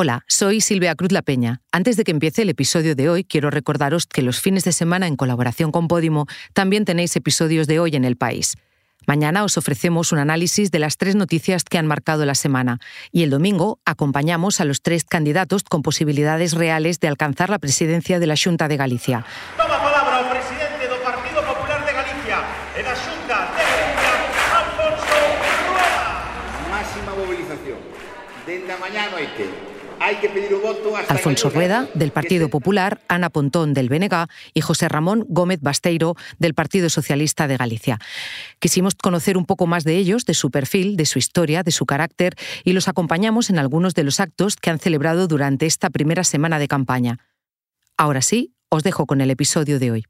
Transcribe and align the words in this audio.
Hola, 0.00 0.22
soy 0.28 0.60
Silvia 0.60 0.94
Cruz 0.94 1.10
La 1.10 1.22
Peña. 1.22 1.60
Antes 1.72 1.96
de 1.96 2.04
que 2.04 2.12
empiece 2.12 2.42
el 2.42 2.50
episodio 2.50 2.94
de 2.94 3.08
hoy, 3.10 3.24
quiero 3.24 3.50
recordaros 3.50 4.06
que 4.06 4.22
los 4.22 4.40
fines 4.40 4.62
de 4.62 4.70
semana, 4.70 5.08
en 5.08 5.16
colaboración 5.16 5.72
con 5.72 5.88
Podimo, 5.88 6.28
también 6.52 6.84
tenéis 6.84 7.16
episodios 7.16 7.66
de 7.66 7.80
hoy 7.80 7.96
en 7.96 8.04
el 8.04 8.14
país. 8.14 8.54
Mañana 9.08 9.42
os 9.42 9.58
ofrecemos 9.58 10.12
un 10.12 10.20
análisis 10.20 10.70
de 10.70 10.78
las 10.78 10.98
tres 10.98 11.16
noticias 11.16 11.64
que 11.64 11.78
han 11.78 11.88
marcado 11.88 12.24
la 12.26 12.36
semana 12.36 12.78
y 13.10 13.24
el 13.24 13.30
domingo 13.30 13.80
acompañamos 13.84 14.60
a 14.60 14.64
los 14.64 14.82
tres 14.82 15.02
candidatos 15.02 15.64
con 15.64 15.82
posibilidades 15.82 16.52
reales 16.52 17.00
de 17.00 17.08
alcanzar 17.08 17.50
la 17.50 17.58
presidencia 17.58 18.20
de 18.20 18.26
la 18.28 18.36
Junta 18.36 18.68
de 18.68 18.76
Galicia. 18.76 19.26
Toma 19.56 19.82
palabra 19.82 20.20
o 20.20 20.30
presidente 20.30 20.86
do 20.86 21.02
Partido 21.02 21.42
Popular 21.42 21.82
de 21.82 21.92
Galicia 21.92 22.38
e 22.78 22.86
da 22.86 22.94
Xunta 22.94 23.50
de 23.50 23.66
Galicia, 23.66 24.14
Alfonso 24.62 25.18
Rueda. 25.66 26.06
Máxima 26.70 27.12
movilización. 27.18 27.82
Dende 28.46 28.70
a 28.70 28.78
mañá 28.78 29.10
a 29.10 29.10
noite. 29.10 29.67
Hai 30.00 30.20
que 30.22 30.30
pedir 30.30 30.54
o 30.54 30.62
voto 30.62 30.94
hasta 30.96 31.12
Alfonso 31.12 31.50
que 31.50 31.58
Rueda, 31.58 31.88
del 31.94 32.12
Partido 32.12 32.48
Popular, 32.48 33.02
Ana 33.08 33.30
Pontón, 33.30 33.74
del 33.74 33.88
BNG, 33.88 34.30
y 34.54 34.60
José 34.60 34.88
Ramón 34.88 35.26
Gómez 35.28 35.60
Basteiro, 35.60 36.14
del 36.38 36.54
Partido 36.54 36.88
Socialista 36.88 37.48
de 37.48 37.56
Galicia. 37.56 37.98
Quisimos 38.60 38.94
conocer 38.94 39.36
un 39.36 39.44
poco 39.44 39.66
más 39.66 39.84
de 39.84 39.96
ellos, 39.96 40.24
de 40.24 40.34
su 40.34 40.50
perfil, 40.50 40.96
de 40.96 41.04
su 41.04 41.18
historia, 41.18 41.62
de 41.62 41.72
su 41.72 41.84
carácter, 41.84 42.36
y 42.64 42.72
los 42.72 42.86
acompañamos 42.86 43.50
en 43.50 43.58
algunos 43.58 43.94
de 43.94 44.04
los 44.04 44.20
actos 44.20 44.56
que 44.56 44.70
han 44.70 44.78
celebrado 44.78 45.26
durante 45.26 45.66
esta 45.66 45.90
primera 45.90 46.24
semana 46.24 46.58
de 46.58 46.68
campaña. 46.68 47.18
Ahora 47.96 48.22
sí, 48.22 48.54
os 48.68 48.82
dejo 48.84 49.06
con 49.06 49.20
el 49.20 49.30
episodio 49.30 49.78
de 49.78 49.90
hoy. 49.90 50.04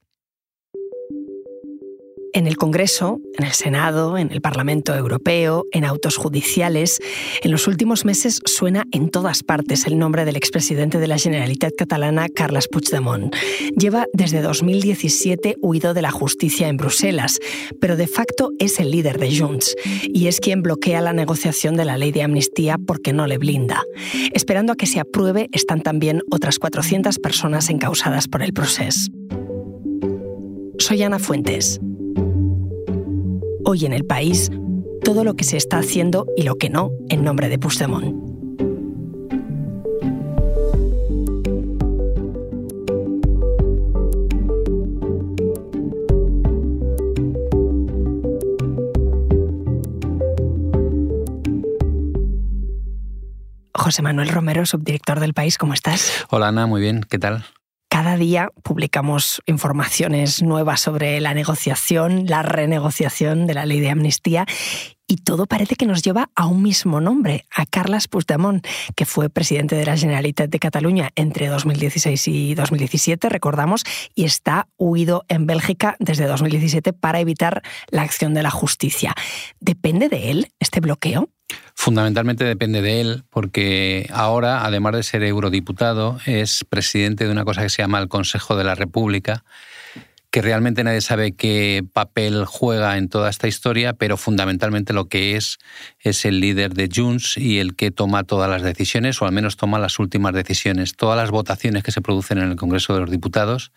En 2.34 2.46
el 2.46 2.56
Congreso, 2.56 3.20
en 3.38 3.46
el 3.46 3.52
Senado, 3.52 4.18
en 4.18 4.30
el 4.30 4.40
Parlamento 4.40 4.94
Europeo, 4.94 5.64
en 5.72 5.84
autos 5.84 6.16
judiciales, 6.16 6.98
en 7.42 7.50
los 7.50 7.66
últimos 7.66 8.04
meses 8.04 8.40
suena 8.44 8.84
en 8.92 9.08
todas 9.08 9.42
partes 9.42 9.86
el 9.86 9.98
nombre 9.98 10.24
del 10.24 10.36
expresidente 10.36 10.98
de 10.98 11.06
la 11.06 11.18
Generalitat 11.18 11.72
catalana, 11.76 12.28
Carles 12.28 12.68
Puigdemont. 12.68 13.34
Lleva 13.76 14.06
desde 14.12 14.42
2017 14.42 15.56
huido 15.62 15.94
de 15.94 16.02
la 16.02 16.10
justicia 16.10 16.68
en 16.68 16.76
Bruselas, 16.76 17.38
pero 17.80 17.96
de 17.96 18.06
facto 18.06 18.50
es 18.58 18.78
el 18.78 18.90
líder 18.90 19.18
de 19.18 19.36
Junts 19.36 19.74
y 20.02 20.26
es 20.26 20.40
quien 20.40 20.62
bloquea 20.62 21.00
la 21.00 21.14
negociación 21.14 21.76
de 21.76 21.86
la 21.86 21.96
ley 21.96 22.12
de 22.12 22.22
amnistía 22.22 22.76
porque 22.78 23.12
no 23.12 23.26
le 23.26 23.38
blinda. 23.38 23.82
Esperando 24.34 24.74
a 24.74 24.76
que 24.76 24.86
se 24.86 25.00
apruebe 25.00 25.48
están 25.52 25.80
también 25.80 26.22
otras 26.30 26.58
400 26.58 27.18
personas 27.18 27.70
encausadas 27.70 28.28
por 28.28 28.42
el 28.42 28.52
proceso. 28.52 29.10
Soy 30.78 31.02
Ana 31.02 31.18
Fuentes. 31.18 31.80
Hoy 33.70 33.84
en 33.84 33.92
el 33.92 34.06
país, 34.06 34.50
todo 35.04 35.24
lo 35.24 35.34
que 35.34 35.44
se 35.44 35.58
está 35.58 35.76
haciendo 35.76 36.26
y 36.38 36.44
lo 36.44 36.54
que 36.54 36.70
no 36.70 36.90
en 37.10 37.22
nombre 37.22 37.50
de 37.50 37.58
Puigdemont. 37.58 38.16
José 53.74 54.00
Manuel 54.00 54.30
Romero, 54.30 54.64
subdirector 54.64 55.20
del 55.20 55.34
país, 55.34 55.58
¿cómo 55.58 55.74
estás? 55.74 56.24
Hola 56.30 56.48
Ana, 56.48 56.66
muy 56.66 56.80
bien, 56.80 57.04
¿qué 57.06 57.18
tal? 57.18 57.44
Cada 57.88 58.16
día 58.16 58.50
publicamos 58.62 59.42
informaciones 59.46 60.42
nuevas 60.42 60.80
sobre 60.80 61.20
la 61.20 61.34
negociación, 61.34 62.26
la 62.26 62.42
renegociación 62.42 63.46
de 63.46 63.54
la 63.54 63.66
ley 63.66 63.80
de 63.80 63.90
amnistía 63.90 64.46
y 65.10 65.16
todo 65.16 65.46
parece 65.46 65.74
que 65.74 65.86
nos 65.86 66.02
lleva 66.02 66.30
a 66.34 66.46
un 66.46 66.62
mismo 66.62 67.00
nombre, 67.00 67.46
a 67.56 67.64
Carles 67.64 68.08
Puigdemont, 68.08 68.64
que 68.94 69.06
fue 69.06 69.30
presidente 69.30 69.74
de 69.74 69.86
la 69.86 69.96
Generalitat 69.96 70.50
de 70.50 70.58
Cataluña 70.58 71.10
entre 71.16 71.48
2016 71.48 72.28
y 72.28 72.54
2017, 72.54 73.30
recordamos, 73.30 73.84
y 74.14 74.24
está 74.24 74.68
huido 74.76 75.24
en 75.28 75.46
Bélgica 75.46 75.96
desde 75.98 76.26
2017 76.26 76.92
para 76.92 77.20
evitar 77.20 77.62
la 77.90 78.02
acción 78.02 78.34
de 78.34 78.42
la 78.42 78.50
justicia. 78.50 79.14
¿Depende 79.60 80.10
de 80.10 80.30
él 80.30 80.52
este 80.60 80.80
bloqueo? 80.80 81.30
Fundamentalmente 81.74 82.44
depende 82.44 82.82
de 82.82 83.00
él, 83.00 83.24
porque 83.30 84.10
ahora, 84.12 84.64
además 84.64 84.94
de 84.94 85.02
ser 85.02 85.22
eurodiputado, 85.22 86.18
es 86.26 86.64
presidente 86.68 87.24
de 87.24 87.30
una 87.30 87.44
cosa 87.44 87.62
que 87.62 87.70
se 87.70 87.82
llama 87.82 88.00
el 88.00 88.08
Consejo 88.08 88.56
de 88.56 88.64
la 88.64 88.74
República, 88.74 89.44
que 90.30 90.42
realmente 90.42 90.84
nadie 90.84 91.00
sabe 91.00 91.32
qué 91.32 91.84
papel 91.92 92.44
juega 92.44 92.98
en 92.98 93.08
toda 93.08 93.30
esta 93.30 93.48
historia, 93.48 93.94
pero 93.94 94.16
fundamentalmente 94.16 94.92
lo 94.92 95.08
que 95.08 95.36
es 95.36 95.58
es 96.00 96.24
el 96.24 96.40
líder 96.40 96.74
de 96.74 96.90
Junts 96.94 97.38
y 97.38 97.60
el 97.60 97.74
que 97.76 97.90
toma 97.90 98.24
todas 98.24 98.50
las 98.50 98.62
decisiones, 98.62 99.22
o 99.22 99.24
al 99.24 99.32
menos 99.32 99.56
toma 99.56 99.78
las 99.78 99.98
últimas 99.98 100.34
decisiones. 100.34 100.94
Todas 100.94 101.16
las 101.16 101.30
votaciones 101.30 101.82
que 101.82 101.92
se 101.92 102.02
producen 102.02 102.38
en 102.38 102.50
el 102.50 102.56
Congreso 102.56 102.92
de 102.92 103.00
los 103.00 103.10
Diputados 103.10 103.72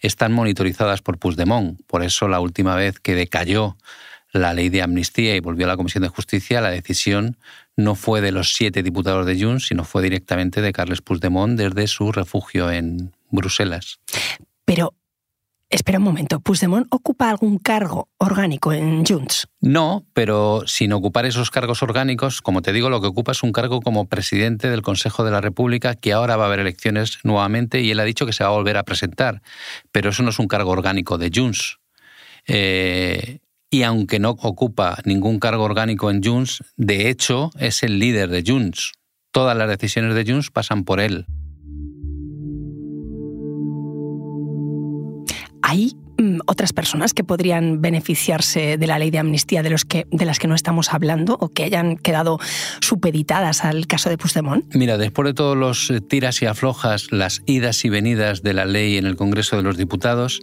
están 0.00 0.32
monitorizadas 0.32 1.02
por 1.02 1.18
Puigdemont. 1.18 1.78
Por 1.86 2.02
eso 2.02 2.28
la 2.28 2.40
última 2.40 2.74
vez 2.76 2.98
que 3.00 3.14
decayó 3.14 3.76
la 4.32 4.54
ley 4.54 4.68
de 4.68 4.82
amnistía 4.82 5.36
y 5.36 5.40
volvió 5.40 5.66
a 5.66 5.68
la 5.68 5.76
Comisión 5.76 6.02
de 6.02 6.08
Justicia, 6.08 6.60
la 6.60 6.70
decisión 6.70 7.36
no 7.76 7.94
fue 7.94 8.20
de 8.20 8.32
los 8.32 8.54
siete 8.54 8.82
diputados 8.82 9.26
de 9.26 9.40
Junts, 9.40 9.66
sino 9.66 9.84
fue 9.84 10.02
directamente 10.02 10.60
de 10.60 10.72
Carles 10.72 11.02
Puigdemont 11.02 11.58
desde 11.58 11.86
su 11.86 12.12
refugio 12.12 12.70
en 12.70 13.12
Bruselas. 13.30 14.00
Pero, 14.64 14.94
espera 15.68 15.98
un 15.98 16.04
momento, 16.04 16.40
¿Puigdemont 16.40 16.86
ocupa 16.90 17.30
algún 17.30 17.58
cargo 17.58 18.08
orgánico 18.18 18.72
en 18.72 19.04
Junts? 19.04 19.48
No, 19.60 20.04
pero 20.12 20.62
sin 20.66 20.92
ocupar 20.92 21.26
esos 21.26 21.50
cargos 21.50 21.82
orgánicos, 21.82 22.42
como 22.42 22.62
te 22.62 22.72
digo, 22.72 22.90
lo 22.90 23.00
que 23.00 23.08
ocupa 23.08 23.32
es 23.32 23.42
un 23.42 23.52
cargo 23.52 23.80
como 23.80 24.08
presidente 24.08 24.70
del 24.70 24.82
Consejo 24.82 25.24
de 25.24 25.32
la 25.32 25.40
República, 25.40 25.94
que 25.94 26.12
ahora 26.12 26.36
va 26.36 26.44
a 26.44 26.46
haber 26.46 26.60
elecciones 26.60 27.18
nuevamente 27.24 27.80
y 27.80 27.90
él 27.90 28.00
ha 28.00 28.04
dicho 28.04 28.26
que 28.26 28.32
se 28.32 28.44
va 28.44 28.50
a 28.50 28.54
volver 28.54 28.76
a 28.76 28.84
presentar. 28.84 29.42
Pero 29.90 30.10
eso 30.10 30.22
no 30.22 30.30
es 30.30 30.38
un 30.38 30.48
cargo 30.48 30.70
orgánico 30.70 31.18
de 31.18 31.30
Junts. 31.34 31.78
Eh, 32.46 33.40
y 33.70 33.84
aunque 33.84 34.18
no 34.18 34.30
ocupa 34.30 34.98
ningún 35.04 35.38
cargo 35.38 35.64
orgánico 35.64 36.10
en 36.10 36.22
Junts, 36.22 36.64
de 36.76 37.08
hecho 37.08 37.50
es 37.58 37.82
el 37.82 37.98
líder 37.98 38.28
de 38.28 38.42
Junts. 38.44 38.92
Todas 39.30 39.56
las 39.56 39.68
decisiones 39.68 40.14
de 40.14 40.30
Junts 40.30 40.50
pasan 40.50 40.84
por 40.84 41.00
él. 41.00 41.26
¿Hay 45.62 45.92
mm, 46.18 46.40
otras 46.46 46.72
personas 46.72 47.14
que 47.14 47.22
podrían 47.22 47.80
beneficiarse 47.80 48.76
de 48.76 48.86
la 48.88 48.98
ley 48.98 49.12
de 49.12 49.20
amnistía 49.20 49.62
de, 49.62 49.70
los 49.70 49.84
que, 49.84 50.08
de 50.10 50.24
las 50.24 50.40
que 50.40 50.48
no 50.48 50.56
estamos 50.56 50.92
hablando 50.92 51.36
o 51.38 51.50
que 51.50 51.62
hayan 51.62 51.96
quedado 51.96 52.40
supeditadas 52.80 53.64
al 53.64 53.86
caso 53.86 54.10
de 54.10 54.18
Puigdemont? 54.18 54.64
Mira, 54.74 54.98
después 54.98 55.26
de 55.26 55.34
todos 55.34 55.56
los 55.56 55.90
eh, 55.90 56.00
tiras 56.00 56.42
y 56.42 56.46
aflojas, 56.46 57.12
las 57.12 57.42
idas 57.46 57.84
y 57.84 57.88
venidas 57.88 58.42
de 58.42 58.52
la 58.52 58.64
ley 58.64 58.96
en 58.96 59.06
el 59.06 59.14
Congreso 59.14 59.56
de 59.56 59.62
los 59.62 59.76
Diputados, 59.76 60.40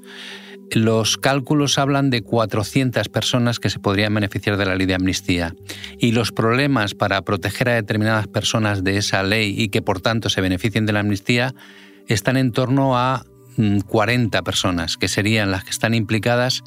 los 0.72 1.18
cálculos 1.18 1.78
hablan 1.78 2.10
de 2.10 2.22
400 2.22 3.10
personas 3.10 3.60
que 3.60 3.70
se 3.70 3.80
podrían 3.80 4.14
beneficiar 4.14 4.58
de 4.58 4.66
la 4.66 4.76
ley 4.76 4.86
de 4.86 4.96
amnistía. 4.96 5.56
Y 6.00 6.12
los 6.12 6.32
problemas 6.32 6.94
para 6.94 7.22
proteger 7.22 7.70
a 7.70 7.76
determinadas 7.76 8.28
personas 8.28 8.84
de 8.84 8.98
esa 8.98 9.24
ley 9.24 9.56
y 9.58 9.70
que 9.70 9.82
por 9.82 10.02
tanto 10.02 10.30
se 10.30 10.42
beneficien 10.42 10.86
de 10.86 10.94
la 10.94 11.00
amnistía 11.00 11.54
están 12.08 12.38
en 12.38 12.52
torno 12.52 12.98
a 12.98 13.24
mm, 13.58 13.80
40 13.80 14.42
personas, 14.44 14.98
que 14.98 15.08
serían 15.08 15.52
las 15.52 15.64
que 15.64 15.72
están 15.72 15.94
implicadas 15.94 16.64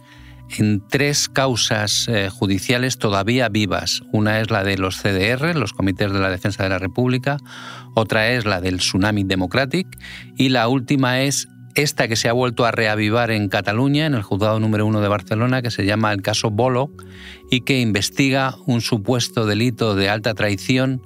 en 0.58 0.82
tres 0.88 1.28
causas 1.28 2.08
eh, 2.08 2.28
judiciales 2.28 2.98
todavía 2.98 3.48
vivas. 3.48 4.02
Una 4.12 4.40
es 4.40 4.50
la 4.50 4.64
de 4.64 4.78
los 4.78 5.00
CDR, 5.00 5.54
los 5.54 5.72
Comités 5.72 6.12
de 6.12 6.18
la 6.18 6.30
Defensa 6.30 6.64
de 6.64 6.70
la 6.70 6.78
República, 6.78 7.36
otra 7.94 8.30
es 8.30 8.44
la 8.44 8.60
del 8.60 8.78
Tsunami 8.78 9.24
Democratic 9.24 9.86
y 10.36 10.48
la 10.48 10.68
última 10.68 11.22
es 11.22 11.48
esta 11.82 12.08
que 12.08 12.16
se 12.16 12.28
ha 12.28 12.32
vuelto 12.32 12.64
a 12.64 12.70
reavivar 12.70 13.30
en 13.30 13.48
Cataluña, 13.48 14.06
en 14.06 14.14
el 14.14 14.22
juzgado 14.22 14.60
número 14.60 14.86
uno 14.86 15.00
de 15.00 15.08
Barcelona, 15.08 15.62
que 15.62 15.70
se 15.70 15.84
llama 15.84 16.12
el 16.12 16.22
caso 16.22 16.50
Bolo 16.50 16.90
y 17.50 17.62
que 17.62 17.80
investiga 17.80 18.56
un 18.66 18.80
supuesto 18.80 19.46
delito 19.46 19.94
de 19.94 20.08
alta 20.08 20.34
traición 20.34 21.02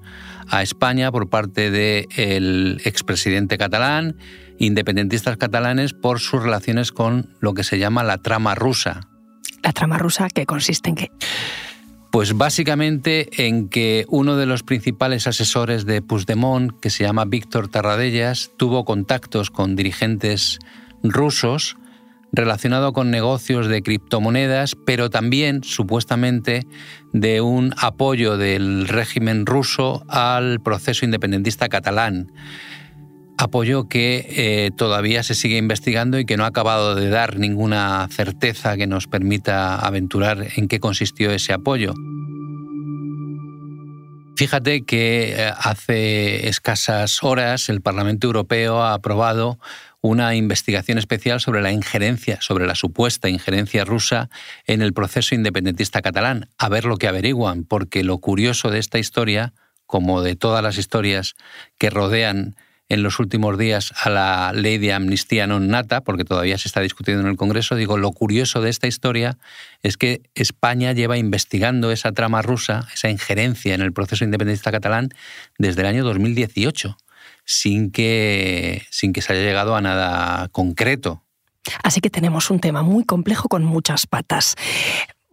a 0.48 0.62
España 0.62 1.10
por 1.10 1.28
parte 1.28 1.70
del 1.70 2.80
expresidente 2.84 3.58
catalán, 3.58 4.16
independentistas 4.58 5.36
catalanes, 5.36 5.94
por 5.94 6.20
sus 6.20 6.42
relaciones 6.42 6.92
con 6.92 7.34
lo 7.40 7.54
que 7.54 7.64
se 7.64 7.78
llama 7.78 8.02
la 8.04 8.18
trama 8.18 8.54
rusa. 8.54 9.08
La 9.62 9.72
trama 9.72 9.98
rusa, 9.98 10.28
que 10.28 10.44
consiste 10.44 10.90
en 10.90 10.96
que 10.96 11.10
Pues 12.14 12.36
básicamente 12.36 13.44
en 13.44 13.68
que 13.68 14.04
uno 14.08 14.36
de 14.36 14.46
los 14.46 14.62
principales 14.62 15.26
asesores 15.26 15.84
de 15.84 16.00
Puigdemont, 16.00 16.78
que 16.78 16.88
se 16.88 17.02
llama 17.02 17.24
Víctor 17.24 17.66
Tarradellas, 17.66 18.52
tuvo 18.56 18.84
contactos 18.84 19.50
con 19.50 19.74
dirigentes 19.74 20.60
rusos 21.02 21.76
relacionado 22.30 22.92
con 22.92 23.10
negocios 23.10 23.66
de 23.66 23.82
criptomonedas, 23.82 24.76
pero 24.76 25.10
también 25.10 25.64
supuestamente 25.64 26.68
de 27.12 27.40
un 27.40 27.74
apoyo 27.78 28.36
del 28.36 28.86
régimen 28.86 29.44
ruso 29.44 30.04
al 30.08 30.60
proceso 30.60 31.04
independentista 31.04 31.68
catalán. 31.68 32.30
Apoyo 33.36 33.88
que 33.88 34.26
eh, 34.28 34.70
todavía 34.76 35.22
se 35.22 35.34
sigue 35.34 35.56
investigando 35.56 36.18
y 36.18 36.24
que 36.24 36.36
no 36.36 36.44
ha 36.44 36.48
acabado 36.48 36.94
de 36.94 37.08
dar 37.08 37.38
ninguna 37.38 38.06
certeza 38.10 38.76
que 38.76 38.86
nos 38.86 39.08
permita 39.08 39.76
aventurar 39.76 40.46
en 40.56 40.68
qué 40.68 40.78
consistió 40.78 41.30
ese 41.32 41.52
apoyo. 41.52 41.94
Fíjate 44.36 44.82
que 44.82 45.32
eh, 45.32 45.52
hace 45.56 46.48
escasas 46.48 47.22
horas 47.22 47.68
el 47.68 47.80
Parlamento 47.80 48.26
Europeo 48.26 48.82
ha 48.82 48.94
aprobado 48.94 49.58
una 50.00 50.34
investigación 50.34 50.98
especial 50.98 51.40
sobre 51.40 51.62
la 51.62 51.72
injerencia, 51.72 52.38
sobre 52.40 52.66
la 52.66 52.74
supuesta 52.74 53.28
injerencia 53.28 53.84
rusa 53.84 54.28
en 54.66 54.82
el 54.82 54.92
proceso 54.92 55.34
independentista 55.34 56.02
catalán, 56.02 56.50
a 56.58 56.68
ver 56.68 56.84
lo 56.84 56.98
que 56.98 57.08
averiguan, 57.08 57.64
porque 57.64 58.04
lo 58.04 58.18
curioso 58.18 58.70
de 58.70 58.80
esta 58.80 58.98
historia, 58.98 59.54
como 59.86 60.20
de 60.20 60.36
todas 60.36 60.62
las 60.62 60.78
historias 60.78 61.36
que 61.78 61.88
rodean 61.88 62.54
en 62.88 63.02
los 63.02 63.18
últimos 63.18 63.58
días 63.58 63.92
a 64.02 64.10
la 64.10 64.52
ley 64.52 64.78
de 64.78 64.92
amnistía 64.92 65.46
non 65.46 65.72
nata, 65.72 66.04
porque 66.04 66.24
todavía 66.24 66.58
se 66.58 66.68
está 66.68 66.80
discutiendo 66.84 67.24
en 67.24 67.30
el 67.32 67.36
Congreso, 67.40 67.76
digo, 67.76 67.96
lo 67.96 68.12
curioso 68.12 68.60
de 68.60 68.70
esta 68.70 68.86
historia 68.86 69.38
es 69.82 69.96
que 69.96 70.22
España 70.34 70.92
lleva 70.92 71.16
investigando 71.16 71.90
esa 71.90 72.12
trama 72.12 72.42
rusa, 72.42 72.86
esa 72.92 73.08
injerencia 73.08 73.74
en 73.74 73.80
el 73.80 73.92
proceso 73.92 74.24
independentista 74.24 74.72
catalán, 74.72 75.08
desde 75.58 75.80
el 75.82 75.88
año 75.88 76.04
2018 76.04 76.96
sin 77.44 77.90
que, 77.90 78.86
sin 78.90 79.12
que 79.12 79.22
se 79.22 79.32
haya 79.32 79.42
llegado 79.42 79.76
a 79.76 79.80
nada 79.80 80.48
concreto. 80.48 81.22
Así 81.82 82.00
que 82.00 82.10
tenemos 82.10 82.50
un 82.50 82.60
tema 82.60 82.82
muy 82.82 83.04
complejo 83.04 83.48
con 83.48 83.64
muchas 83.64 84.06
patas. 84.06 84.54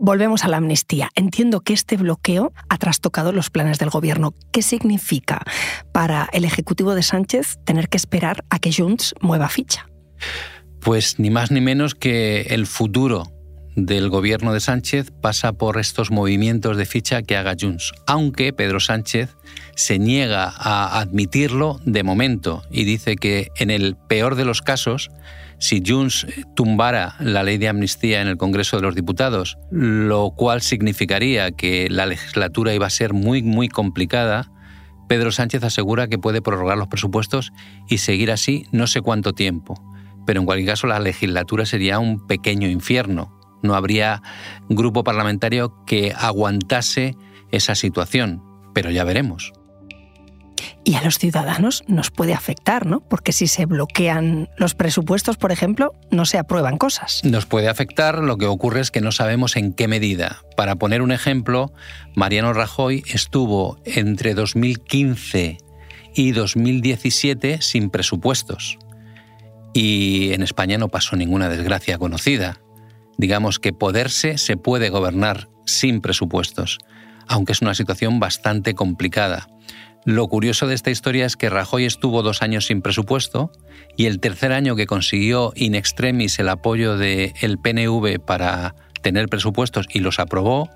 Volvemos 0.04 0.44
a 0.44 0.48
la 0.48 0.58
amnistía. 0.58 1.12
Entiendo 1.14 1.62
que 1.62 1.74
este 1.74 1.96
bloqueo 1.96 2.54
ha 2.70 2.78
trastocado 2.80 3.32
los 3.32 3.52
planes 3.52 3.78
del 3.78 3.92
gobierno. 3.92 4.34
¿Qué 4.52 4.64
significa 4.64 5.44
para 5.92 6.28
el 6.34 6.44
Ejecutivo 6.44 6.96
de 6.96 7.04
Sánchez 7.04 7.60
tener 7.66 7.88
que 7.88 7.98
esperar 7.98 8.44
a 8.50 8.58
que 8.58 8.74
Junts 8.74 9.14
mueva 9.22 9.48
ficha? 9.48 9.86
Pues 10.80 11.20
ni 11.20 11.30
más 11.30 11.52
ni 11.52 11.62
menos 11.62 11.94
que 11.94 12.48
el 12.50 12.66
futuro 12.66 13.32
del 13.76 14.10
gobierno 14.10 14.54
de 14.54 14.60
Sánchez 14.60 15.12
pasa 15.22 15.54
por 15.54 15.80
estos 15.80 16.10
movimientos 16.10 16.78
de 16.78 16.88
ficha 16.88 17.22
que 17.22 17.38
haga 17.38 17.56
Junts, 17.60 17.94
aunque 18.08 18.54
Pedro 18.54 18.80
Sánchez 18.80 19.38
se 19.76 20.00
niega 20.00 20.52
a 20.58 21.00
admitirlo 21.00 21.80
de 21.86 22.02
momento 22.02 22.64
y 22.72 22.86
dice 22.86 23.18
que 23.18 23.50
en 23.56 23.70
el 23.70 23.96
peor 23.96 24.34
de 24.34 24.46
los 24.46 24.64
casos, 24.64 25.12
si 25.62 25.82
Junts 25.86 26.26
tumbara 26.56 27.16
la 27.20 27.44
ley 27.44 27.60
de 27.60 27.70
amnistía 27.70 28.20
en 28.20 28.28
el 28.28 28.38
Congreso 28.38 28.78
de 28.78 28.82
los 28.82 28.96
Diputados, 28.96 29.60
lo 29.70 30.32
cual 30.32 30.62
significaría 30.62 31.52
que 31.52 31.88
la 31.88 32.08
legislatura 32.08 32.74
iba 32.74 32.88
a 32.88 32.90
ser 32.90 33.14
muy, 33.14 33.44
muy 33.44 33.70
complicada, 33.70 34.52
Pedro 35.08 35.32
Sánchez 35.32 35.64
asegura 35.64 36.08
que 36.08 36.18
puede 36.18 36.42
prorrogar 36.42 36.80
los 36.80 36.88
presupuestos 36.88 37.52
y 37.88 38.00
seguir 38.00 38.32
así 38.32 38.66
no 38.72 38.88
sé 38.88 39.02
cuánto 39.02 39.34
tiempo. 39.34 39.76
Pero 40.26 40.40
en 40.40 40.48
cualquier 40.48 40.70
caso 40.70 40.88
la 40.88 41.00
legislatura 41.00 41.66
sería 41.68 42.00
un 42.00 42.26
pequeño 42.26 42.68
infierno, 42.68 43.40
no 43.62 43.76
habría 43.76 44.24
grupo 44.68 45.04
parlamentario 45.04 45.76
que 45.86 46.12
aguantase 46.18 47.16
esa 47.52 47.76
situación, 47.76 48.42
pero 48.74 48.90
ya 48.90 49.04
veremos. 49.04 49.54
Y 50.84 50.96
a 50.96 51.04
los 51.04 51.20
ciudadanos 51.20 51.84
nos 51.88 52.10
puede 52.10 52.34
afectar, 52.34 52.88
¿no? 52.88 53.02
Porque 53.02 53.34
si 53.34 53.48
se 53.48 53.66
bloquean 53.66 54.50
los 54.58 54.74
presupuestos, 54.74 55.38
por 55.38 55.52
ejemplo, 55.52 55.94
no 56.10 56.26
se 56.26 56.38
aprueban 56.38 56.78
cosas. 56.78 57.22
Nos 57.24 57.46
puede 57.46 57.70
afectar, 57.70 58.20
lo 58.20 58.38
que 58.38 58.48
ocurre 58.48 58.82
es 58.82 58.90
que 58.90 59.02
no 59.02 59.12
sabemos 59.12 59.56
en 59.56 59.74
qué 59.74 59.88
medida. 59.88 60.42
Para 60.58 60.76
poner 60.76 61.02
un 61.02 61.12
ejemplo, 61.12 61.72
Mariano 62.16 62.54
Rajoy 62.54 63.04
estuvo 63.08 63.80
entre 63.86 64.34
2015 64.34 65.58
y 66.16 66.32
2017 66.32 67.62
sin 67.62 67.90
presupuestos. 67.90 68.80
Y 69.74 70.34
en 70.34 70.42
España 70.42 70.78
no 70.78 70.90
pasó 70.90 71.16
ninguna 71.16 71.48
desgracia 71.48 71.98
conocida 71.98 72.60
digamos 73.22 73.60
que 73.60 73.72
poderse 73.72 74.40
se 74.40 74.58
puede 74.58 74.90
gobernar 74.90 75.48
sin 75.66 76.02
presupuestos, 76.02 76.80
aunque 77.28 77.52
es 77.52 77.62
una 77.62 77.76
situación 77.76 78.20
bastante 78.20 78.74
complicada. 78.74 79.48
Lo 80.04 80.28
curioso 80.28 80.68
de 80.68 80.76
esta 80.76 80.90
historia 80.90 81.26
es 81.26 81.38
que 81.38 81.50
Rajoy 81.50 81.86
estuvo 81.86 82.24
dos 82.24 82.42
años 82.42 82.66
sin 82.66 82.82
presupuesto 82.82 83.52
y 83.98 84.08
el 84.08 84.20
tercer 84.20 84.52
año 84.52 84.76
que 84.76 84.88
consiguió 84.88 85.54
in 85.56 85.76
extremis 85.76 86.40
el 86.40 86.50
apoyo 86.50 86.98
del 86.98 87.60
PNV 87.62 88.20
para 88.20 88.74
tener 89.02 89.30
presupuestos 89.30 89.88
y 89.92 90.00
los 90.00 90.20
aprobó, 90.20 90.70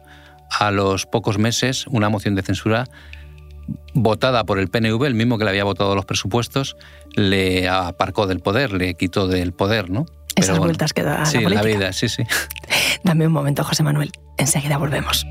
a 0.59 0.71
los 0.71 1.05
pocos 1.05 1.37
meses 1.37 1.85
una 1.87 2.09
moción 2.09 2.35
de 2.35 2.43
censura 2.43 2.85
votada 3.93 4.43
por 4.43 4.59
el 4.59 4.69
PNV, 4.69 5.05
el 5.05 5.15
mismo 5.15 5.37
que 5.37 5.43
le 5.43 5.49
había 5.49 5.63
votado 5.63 5.95
los 5.95 6.05
presupuestos, 6.05 6.77
le 7.15 7.67
aparcó 7.67 8.27
del 8.27 8.39
poder, 8.39 8.73
le 8.73 8.93
quitó 8.93 9.27
del 9.27 9.53
poder, 9.53 9.89
¿no? 9.89 10.05
Esas 10.35 10.59
vueltas 10.59 10.93
que 10.93 11.01
da 11.01 11.25
sí, 11.25 11.37
la 11.37 11.43
política. 11.43 11.63
la 11.63 11.75
vida, 11.75 11.93
sí, 11.93 12.09
sí. 12.09 12.23
Dame 13.03 13.25
un 13.25 13.33
momento, 13.33 13.63
José 13.63 13.83
Manuel. 13.83 14.11
Enseguida 14.37 14.77
volvemos. 14.77 15.25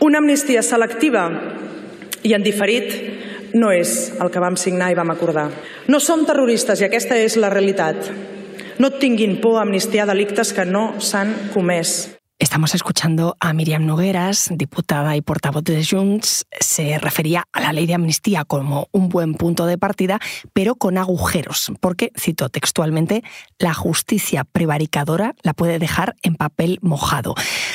Una 0.00 0.18
amnistia 0.18 0.62
selectiva 0.64 1.26
i 2.24 2.32
en 2.32 2.44
diferit 2.44 3.52
no 3.52 3.68
és 3.74 4.12
el 4.16 4.30
que 4.32 4.40
vam 4.40 4.56
signar 4.56 4.88
i 4.92 4.96
vam 4.96 5.10
acordar. 5.12 5.50
No 5.92 6.00
som 6.00 6.24
terroristes 6.24 6.80
i 6.80 6.86
aquesta 6.86 7.18
és 7.20 7.36
la 7.36 7.50
realitat. 7.52 8.08
No 8.80 8.94
tinguin 8.96 9.36
por 9.42 9.58
a 9.58 9.66
amnistiar 9.66 10.08
delictes 10.08 10.54
que 10.56 10.64
no 10.64 10.94
s'han 11.04 11.34
comès. 11.52 12.19
Estamos 12.40 12.74
escuchando 12.74 13.36
a 13.38 13.52
Miriam 13.52 13.84
Nogueras, 13.84 14.48
diputada 14.54 15.14
y 15.14 15.20
portavoz 15.20 15.62
de 15.62 15.84
Junts. 15.84 16.46
Se 16.58 16.98
refería 16.98 17.44
a 17.52 17.60
la 17.60 17.74
ley 17.74 17.86
de 17.86 17.92
amnistía 17.92 18.46
como 18.46 18.88
un 18.92 19.10
buen 19.10 19.34
punto 19.34 19.66
de 19.66 19.76
partida, 19.76 20.18
pero 20.54 20.74
con 20.74 20.96
agujeros, 20.96 21.70
porque, 21.80 22.12
cito 22.18 22.48
textualmente, 22.48 23.22
la 23.58 23.74
justicia 23.74 24.44
prevaricadora 24.44 25.34
la 25.42 25.52
puede 25.52 25.78
dejar 25.78 26.16
en 26.22 26.34
papel 26.34 26.78
mojado. 26.80 27.34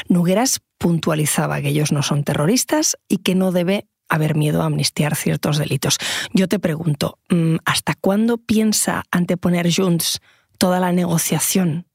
Nogueras 0.10 0.62
puntualizaba 0.80 1.62
que 1.62 1.70
ellos 1.70 1.92
no 1.92 2.02
son 2.02 2.24
terroristas 2.24 2.98
y 3.08 3.20
que 3.20 3.36
no 3.36 3.52
debe 3.52 3.86
haber 4.10 4.34
miedo 4.34 4.64
a 4.64 4.66
amnistiar 4.66 5.16
ciertos 5.16 5.60
delitos. 5.60 6.00
Yo 6.34 6.48
te 6.48 6.58
pregunto, 6.58 7.20
mm, 7.30 7.58
¿hasta 7.66 7.94
cuándo 7.94 8.40
piensa 8.40 9.04
anteponer 9.12 9.72
Junts 9.72 10.22
toda 10.58 10.80
la 10.80 10.92
negociación 10.92 11.86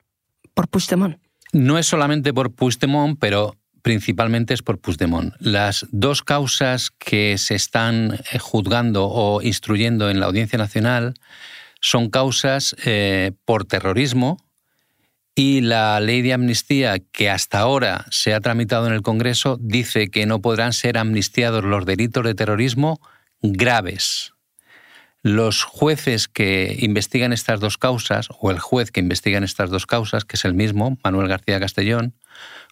por 0.54 0.68
Puigdemont? 0.68 1.18
No 1.52 1.78
es 1.78 1.86
solamente 1.86 2.32
por 2.32 2.52
Puigdemont, 2.54 3.18
pero 3.18 3.56
principalmente 3.82 4.54
es 4.54 4.62
por 4.62 4.78
Puigdemont. 4.78 5.34
Las 5.38 5.86
dos 5.90 6.22
causas 6.22 6.90
que 6.90 7.38
se 7.38 7.54
están 7.54 8.18
eh, 8.32 8.38
juzgando 8.38 9.06
o 9.06 9.42
instruyendo 9.42 10.10
en 10.10 10.20
la 10.20 10.26
Audiencia 10.26 10.58
Nacional 10.58 11.14
son 11.80 12.10
causas 12.10 12.76
eh, 12.84 13.32
por 13.44 13.64
terrorismo 13.64 14.36
y 15.34 15.62
la 15.62 15.98
ley 16.00 16.22
de 16.22 16.34
amnistía 16.34 16.98
que 16.98 17.30
hasta 17.30 17.60
ahora 17.60 18.04
se 18.10 18.34
ha 18.34 18.40
tramitado 18.40 18.86
en 18.86 18.92
el 18.92 19.02
Congreso 19.02 19.56
dice 19.60 20.08
que 20.08 20.26
no 20.26 20.42
podrán 20.42 20.72
ser 20.72 20.98
amnistiados 20.98 21.64
los 21.64 21.86
delitos 21.86 22.24
de 22.24 22.34
terrorismo 22.34 23.00
graves. 23.40 24.32
Los 25.22 25.62
jueces 25.64 26.28
que 26.28 26.76
investigan 26.80 27.32
estas 27.32 27.60
dos 27.60 27.76
causas, 27.76 28.28
o 28.40 28.50
el 28.50 28.58
juez 28.58 28.90
que 28.90 29.00
investiga 29.00 29.38
estas 29.38 29.70
dos 29.70 29.86
causas, 29.86 30.24
que 30.24 30.36
es 30.36 30.44
el 30.44 30.54
mismo, 30.54 30.98
Manuel 31.04 31.28
García 31.28 31.60
Castellón, 31.60 32.14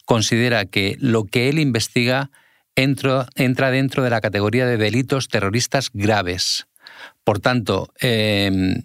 considera 0.04 0.64
que 0.64 0.96
lo 0.98 1.24
que 1.24 1.50
él 1.50 1.58
investiga 1.58 2.30
entra, 2.74 3.26
dentro 3.70 4.02
de 4.02 4.10
la 4.10 4.20
categoría 4.20 4.64
de 4.66 4.76
delitos 4.76 5.28
terroristas 5.28 5.90
graves. 5.92 6.66
Por 7.24 7.40
tanto, 7.40 7.92
eh, 8.00 8.82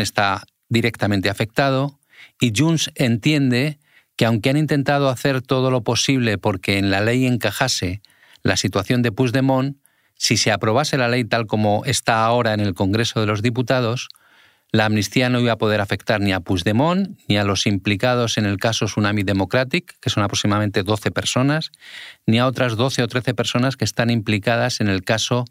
está 0.00 0.42
directamente 0.68 1.28
afectado 1.28 2.00
y 2.40 2.52
Junts 2.56 2.90
entiende 2.94 3.78
que 4.16 4.24
aunque 4.24 4.50
han 4.50 4.56
intentado 4.56 5.08
hacer 5.08 5.42
todo 5.42 5.70
lo 5.70 5.82
posible 5.82 6.38
porque 6.38 6.78
en 6.78 6.90
la 6.90 7.00
ley 7.00 7.26
encajase 7.26 8.00
la 8.42 8.56
situación 8.56 9.02
de 9.02 9.12
Puigdemont, 9.12 9.76
si 10.22 10.36
se 10.36 10.52
aprobase 10.52 10.96
la 10.96 11.08
ley 11.08 11.24
tal 11.24 11.48
como 11.48 11.82
está 11.84 12.24
ahora 12.24 12.54
en 12.54 12.60
el 12.60 12.74
Congreso 12.74 13.18
de 13.18 13.26
los 13.26 13.42
Diputados, 13.42 14.08
la 14.70 14.84
amnistía 14.84 15.28
no 15.28 15.40
iba 15.40 15.50
a 15.50 15.58
poder 15.58 15.80
afectar 15.80 16.20
ni 16.20 16.32
a 16.32 16.38
Puigdemont 16.38 17.18
ni 17.26 17.38
a 17.38 17.44
los 17.44 17.66
implicados 17.66 18.38
en 18.38 18.46
el 18.46 18.56
caso 18.58 18.86
Tsunami 18.86 19.24
Democratic, 19.24 19.98
que 19.98 20.10
son 20.10 20.22
aproximadamente 20.22 20.84
12 20.84 21.10
personas, 21.10 21.72
ni 22.24 22.38
a 22.38 22.46
otras 22.46 22.76
12 22.76 23.02
o 23.02 23.08
13 23.08 23.34
personas 23.34 23.76
que 23.76 23.84
están 23.84 24.10
implicadas 24.10 24.80
en 24.80 24.86
el 24.86 25.02
caso 25.02 25.44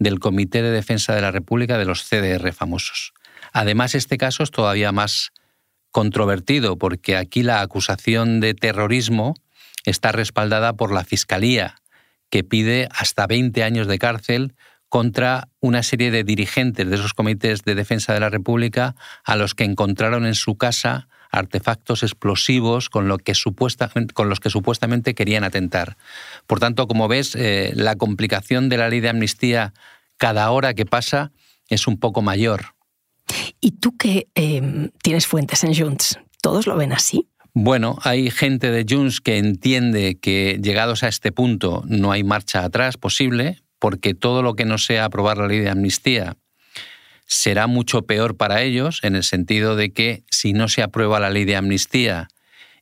del 0.00 0.18
Comité 0.18 0.60
de 0.60 0.72
Defensa 0.72 1.14
de 1.14 1.20
la 1.20 1.30
República 1.30 1.78
de 1.78 1.84
los 1.84 2.02
CDR 2.02 2.52
famosos. 2.52 3.12
Además, 3.52 3.94
este 3.94 4.18
caso 4.18 4.42
es 4.42 4.50
todavía 4.50 4.90
más 4.90 5.30
controvertido 5.92 6.78
porque 6.78 7.16
aquí 7.16 7.44
la 7.44 7.60
acusación 7.60 8.40
de 8.40 8.54
terrorismo 8.54 9.36
está 9.84 10.10
respaldada 10.10 10.72
por 10.72 10.92
la 10.92 11.04
Fiscalía, 11.04 11.76
que 12.30 12.44
pide 12.44 12.88
hasta 12.92 13.26
20 13.26 13.62
años 13.62 13.86
de 13.86 13.98
cárcel 13.98 14.54
contra 14.88 15.48
una 15.60 15.82
serie 15.82 16.10
de 16.10 16.24
dirigentes 16.24 16.88
de 16.88 16.94
esos 16.94 17.14
comités 17.14 17.62
de 17.62 17.74
defensa 17.74 18.14
de 18.14 18.20
la 18.20 18.30
República 18.30 18.94
a 19.24 19.36
los 19.36 19.54
que 19.54 19.64
encontraron 19.64 20.26
en 20.26 20.34
su 20.34 20.56
casa 20.56 21.08
artefactos 21.30 22.02
explosivos 22.02 22.88
con, 22.88 23.08
los 23.08 23.20
que 23.20 23.34
supuestamente 23.34 25.14
querían 25.14 25.44
atentar. 25.44 25.96
Por 26.46 26.60
tanto, 26.60 26.86
como 26.86 27.08
ves, 27.08 27.34
eh, 27.34 27.72
la 27.74 27.96
complicación 27.96 28.68
de 28.68 28.78
la 28.78 28.88
ley 28.88 29.00
de 29.00 29.08
amnistía 29.08 29.74
cada 30.16 30.50
hora 30.50 30.74
que 30.74 30.86
pasa 30.86 31.32
es 31.68 31.86
un 31.86 31.98
poco 31.98 32.22
mayor. 32.22 32.74
¿Y 33.60 33.72
tú 33.72 33.96
que 33.96 34.28
em, 34.34 34.90
tienes 35.02 35.26
fuentes 35.26 35.64
en 35.64 35.74
Junts, 35.74 36.18
todos 36.40 36.66
lo 36.66 36.76
ven 36.76 36.92
así? 36.92 37.28
Bueno, 37.58 37.96
hay 38.02 38.30
gente 38.30 38.70
de 38.70 38.84
Junts 38.86 39.22
que 39.22 39.38
entiende 39.38 40.18
que 40.20 40.60
llegados 40.62 41.02
a 41.02 41.08
este 41.08 41.32
punto 41.32 41.82
no 41.86 42.12
hay 42.12 42.22
marcha 42.22 42.62
atrás 42.62 42.98
posible, 42.98 43.62
porque 43.78 44.12
todo 44.12 44.42
lo 44.42 44.52
que 44.56 44.66
no 44.66 44.76
sea 44.76 45.06
aprobar 45.06 45.38
la 45.38 45.46
ley 45.46 45.60
de 45.60 45.70
amnistía 45.70 46.36
será 47.24 47.66
mucho 47.66 48.02
peor 48.02 48.36
para 48.36 48.60
ellos, 48.60 49.00
en 49.04 49.16
el 49.16 49.24
sentido 49.24 49.74
de 49.74 49.90
que 49.90 50.22
si 50.30 50.52
no 50.52 50.68
se 50.68 50.82
aprueba 50.82 51.18
la 51.18 51.30
ley 51.30 51.46
de 51.46 51.56
amnistía 51.56 52.28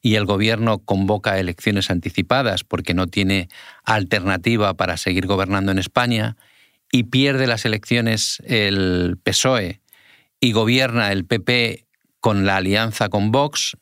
y 0.03 0.17
el 0.17 0.25
gobierno 0.25 0.81
convoca 0.81 1.39
elecciones 1.39 1.89
anticipadas 1.89 2.65
porque 2.65 2.95
no 2.95 3.07
tiene 3.07 3.49
alternativa 3.85 4.75
para 4.75 4.97
seguir 4.97 5.29
gobernando 5.29 5.71
en 5.71 5.79
España 5.79 6.37
y 6.91 7.05
pierde 7.05 7.47
las 7.47 7.65
elecciones 7.65 8.43
el 8.45 9.19
PSOE 9.23 9.83
y 10.41 10.51
gobierna 10.51 11.13
el 11.13 11.27
PP 11.27 11.87
con 12.19 12.45
la 12.45 12.57
alianza 12.57 13.09
con 13.09 13.31
Vox, 13.31 13.77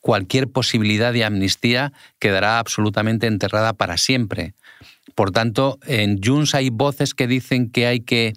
cualquier 0.00 0.48
posibilidad 0.48 1.12
de 1.12 1.24
amnistía 1.24 1.92
quedará 2.18 2.58
absolutamente 2.58 3.26
enterrada 3.26 3.72
para 3.72 3.96
siempre. 3.96 4.54
Por 5.14 5.30
tanto, 5.30 5.78
en 5.86 6.20
Junts 6.22 6.54
hay 6.54 6.70
voces 6.70 7.14
que 7.14 7.26
dicen 7.26 7.70
que 7.70 7.86
hay 7.86 8.00
que 8.00 8.34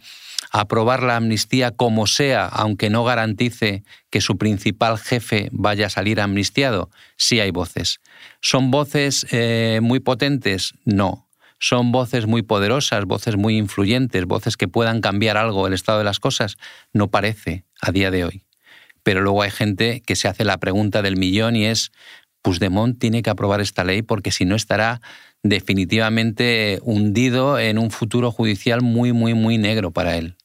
aprobar 0.51 1.03
la 1.03 1.15
amnistía 1.15 1.72
como 1.72 2.05
sea, 2.08 2.46
aunque 2.46 2.89
no 2.89 3.03
garantice 3.03 3.84
que 4.10 4.22
su 4.22 4.38
principal 4.38 4.98
jefe 4.98 5.50
vaya 5.51 5.88
a 5.88 5.89
salir 5.89 6.20
amnistiado. 6.20 6.89
Sí 7.17 7.39
hay 7.39 7.51
voces. 7.51 8.00
¿Son 8.41 8.70
voces 8.70 9.25
eh, 9.32 9.79
muy 9.82 10.00
potentes? 10.00 10.74
No. 10.86 11.27
¿Son 11.60 11.91
voces 11.93 12.27
muy 12.27 12.41
poderosas, 12.41 13.05
voces 13.05 13.38
muy 13.38 13.58
influyentes, 13.58 14.25
voces 14.25 14.58
que 14.58 14.67
puedan 14.67 15.00
cambiar 15.00 15.38
algo 15.38 15.65
el 15.65 15.74
estado 15.74 16.00
de 16.00 16.03
las 16.03 16.20
cosas? 16.20 16.58
No 16.91 17.10
parece 17.10 17.63
a 17.82 17.91
día 17.91 18.12
de 18.12 18.25
hoy. 18.25 18.43
Pero 19.03 19.22
luego 19.22 19.41
hay 19.41 19.51
gente 19.51 20.01
que 20.05 20.15
se 20.15 20.27
hace 20.27 20.45
la 20.45 20.57
pregunta 20.57 21.01
del 21.01 21.17
millón 21.17 21.55
y 21.55 21.65
es, 21.65 21.91
Puigdemont 22.41 23.00
tiene 23.00 23.22
que 23.22 23.29
aprobar 23.29 23.62
esta 23.62 23.83
ley 23.83 24.01
porque 24.01 24.31
si 24.31 24.45
no 24.45 24.55
estará 24.55 25.01
definitivamente 25.43 26.79
hundido 26.83 27.60
en 27.60 27.77
un 27.77 27.91
futuro 27.91 28.31
judicial 28.31 28.81
muy, 28.81 29.12
muy, 29.12 29.33
muy 29.33 29.57
negro 29.57 29.91
para 29.91 30.15
él. 30.17 30.36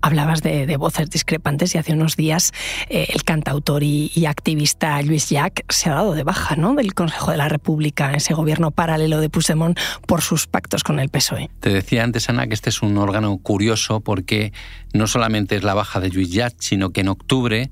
Hablabas 0.00 0.42
de, 0.42 0.76
voces 0.76 1.10
discrepantes 1.10 1.74
y 1.74 1.78
hace 1.78 1.92
unos 1.92 2.16
días 2.16 2.52
eh, 2.88 3.08
el 3.12 3.24
cantautor 3.24 3.82
y, 3.82 4.26
activista 4.26 5.00
Luis 5.02 5.28
Llach 5.30 5.60
se 5.68 5.88
ha 5.88 5.94
dado 5.94 6.14
de 6.14 6.22
baja 6.22 6.56
¿no? 6.56 6.74
del 6.74 6.94
Consejo 6.94 7.30
de 7.30 7.36
la 7.36 7.48
República, 7.48 8.12
ese 8.14 8.34
gobierno 8.34 8.70
paralelo 8.70 9.20
de 9.20 9.30
Puigdemont, 9.30 9.78
por 10.06 10.22
sus 10.22 10.46
pactos 10.46 10.82
con 10.82 10.98
el 10.98 11.08
PSOE. 11.08 11.50
Te 11.60 11.70
decía 11.70 12.04
antes, 12.04 12.28
Ana, 12.28 12.46
que 12.46 12.54
este 12.54 12.70
es 12.70 12.82
un 12.82 12.96
órgano 12.98 13.36
curioso 13.38 14.00
porque 14.00 14.52
no 14.92 15.06
solamente 15.06 15.56
es 15.56 15.62
la 15.62 15.74
baja 15.74 16.00
de 16.00 16.10
Luis 16.10 16.30
Llach, 16.30 16.54
sino 16.58 16.90
que 16.90 17.02
en 17.02 17.08
octubre 17.08 17.70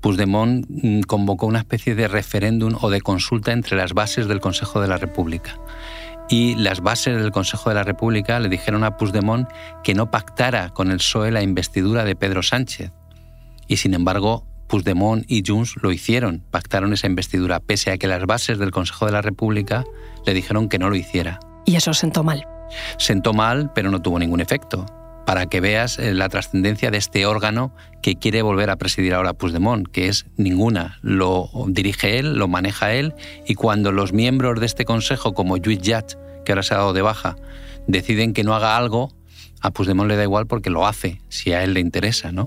Puigdemont 0.00 0.66
mm, 0.68 1.00
convocó 1.02 1.46
una 1.46 1.60
especie 1.60 1.94
de 1.94 2.08
referéndum 2.08 2.76
o 2.80 2.90
de 2.90 3.00
consulta 3.00 3.52
entre 3.52 3.76
las 3.76 3.94
bases 3.94 4.28
del 4.28 4.40
Consejo 4.40 4.80
de 4.80 4.88
la 4.88 4.98
República 4.98 5.58
y 6.28 6.54
las 6.56 6.80
bases 6.80 7.20
del 7.20 7.30
Consejo 7.30 7.68
de 7.68 7.76
la 7.76 7.82
República 7.82 8.40
le 8.40 8.48
dijeron 8.48 8.84
a 8.84 8.96
Puigdemont 8.96 9.48
que 9.82 9.94
no 9.94 10.10
pactara 10.10 10.70
con 10.70 10.90
el 10.90 10.98
PSOE 10.98 11.30
la 11.30 11.42
investidura 11.42 12.04
de 12.04 12.16
Pedro 12.16 12.42
Sánchez. 12.42 12.92
Y 13.68 13.76
sin 13.76 13.94
embargo, 13.94 14.46
Puigdemont 14.68 15.24
y 15.28 15.42
Junts 15.46 15.76
lo 15.82 15.92
hicieron, 15.92 16.42
pactaron 16.50 16.92
esa 16.92 17.06
investidura, 17.06 17.60
pese 17.60 17.90
a 17.90 17.98
que 17.98 18.06
las 18.06 18.24
bases 18.26 18.58
del 18.58 18.70
Consejo 18.70 19.06
de 19.06 19.12
la 19.12 19.22
República 19.22 19.84
le 20.26 20.34
dijeron 20.34 20.68
que 20.68 20.78
no 20.78 20.88
lo 20.88 20.96
hiciera. 20.96 21.40
¿Y 21.66 21.76
eso 21.76 21.92
sentó 21.94 22.24
mal? 22.24 22.46
Sentó 22.98 23.32
mal, 23.32 23.70
pero 23.74 23.90
no 23.90 24.00
tuvo 24.02 24.18
ningún 24.18 24.40
efecto. 24.40 24.86
Para 25.26 25.46
que 25.46 25.60
veas 25.60 25.98
eh, 25.98 26.14
la 26.14 26.28
trascendencia 26.28 26.90
de 26.90 26.98
este 26.98 27.26
órgano 27.26 27.74
que 28.02 28.16
quiere 28.16 28.42
volver 28.42 28.70
a 28.70 28.76
presidir 28.76 29.14
ahora 29.14 29.32
Puigdemont, 29.32 29.88
que 29.88 30.08
es 30.08 30.26
ninguna. 30.36 30.98
Lo 31.02 31.48
dirige 31.68 32.18
él, 32.18 32.34
lo 32.34 32.48
maneja 32.48 32.92
él, 32.92 33.14
y 33.46 33.54
cuando 33.54 33.92
los 33.92 34.12
miembros 34.12 34.60
de 34.60 34.66
este 34.66 34.84
consejo, 34.84 35.32
como 35.32 35.56
Lluís 35.56 35.80
Llach, 35.80 36.14
que 36.44 36.52
ahora 36.52 36.62
se 36.62 36.74
ha 36.74 36.78
dado 36.78 36.92
de 36.92 37.02
baja, 37.02 37.36
deciden 37.86 38.34
que 38.34 38.44
no 38.44 38.54
haga 38.54 38.76
algo, 38.76 39.12
a 39.60 39.70
Puigdemont 39.70 40.08
le 40.08 40.16
da 40.16 40.22
igual 40.22 40.46
porque 40.46 40.68
lo 40.68 40.86
hace, 40.86 41.20
si 41.30 41.52
a 41.52 41.64
él 41.64 41.72
le 41.72 41.80
interesa, 41.80 42.32
¿no? 42.32 42.46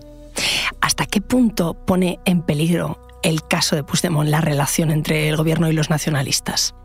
¿Hasta 0.81 1.07
qué 1.07 1.19
punto 1.19 1.73
pone 1.73 2.19
en 2.25 2.43
peligro 2.43 3.01
el 3.23 3.41
caso 3.47 3.75
de 3.75 3.83
Puigdemont 3.83 4.29
la 4.29 4.41
relación 4.41 4.91
entre 4.91 5.27
el 5.27 5.35
gobierno 5.35 5.67
y 5.69 5.73
los 5.73 5.89
nacionalistas? 5.89 6.75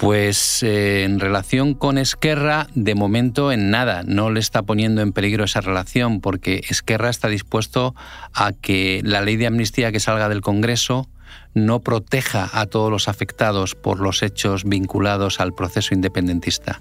Pues 0.00 0.62
eh, 0.62 1.04
en 1.04 1.20
relación 1.20 1.74
con 1.74 1.98
Esquerra, 1.98 2.68
de 2.74 2.94
momento 2.94 3.52
en 3.52 3.70
nada, 3.70 4.02
no 4.02 4.30
le 4.30 4.40
está 4.40 4.62
poniendo 4.62 5.02
en 5.02 5.12
peligro 5.12 5.44
esa 5.44 5.60
relación, 5.60 6.22
porque 6.22 6.62
Esquerra 6.70 7.10
está 7.10 7.28
dispuesto 7.28 7.94
a 8.32 8.52
que 8.52 9.02
la 9.04 9.20
ley 9.20 9.36
de 9.36 9.46
amnistía 9.46 9.92
que 9.92 10.00
salga 10.00 10.30
del 10.30 10.40
Congreso 10.40 11.06
no 11.52 11.80
proteja 11.80 12.48
a 12.50 12.64
todos 12.64 12.90
los 12.90 13.08
afectados 13.08 13.74
por 13.74 14.00
los 14.00 14.22
hechos 14.22 14.64
vinculados 14.64 15.38
al 15.38 15.52
proceso 15.52 15.92
independentista. 15.92 16.80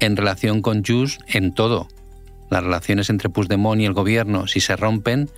En 0.00 0.16
relación 0.16 0.60
con 0.60 0.84
Jus, 0.84 1.20
en 1.28 1.54
todo. 1.54 1.86
Las 2.50 2.64
relaciones 2.64 3.10
entre 3.10 3.28
Puigdemont 3.28 3.80
y 3.80 3.84
el 3.84 3.92
gobierno, 3.92 4.48
si 4.48 4.58
se 4.58 4.74
rompen, 4.74 5.30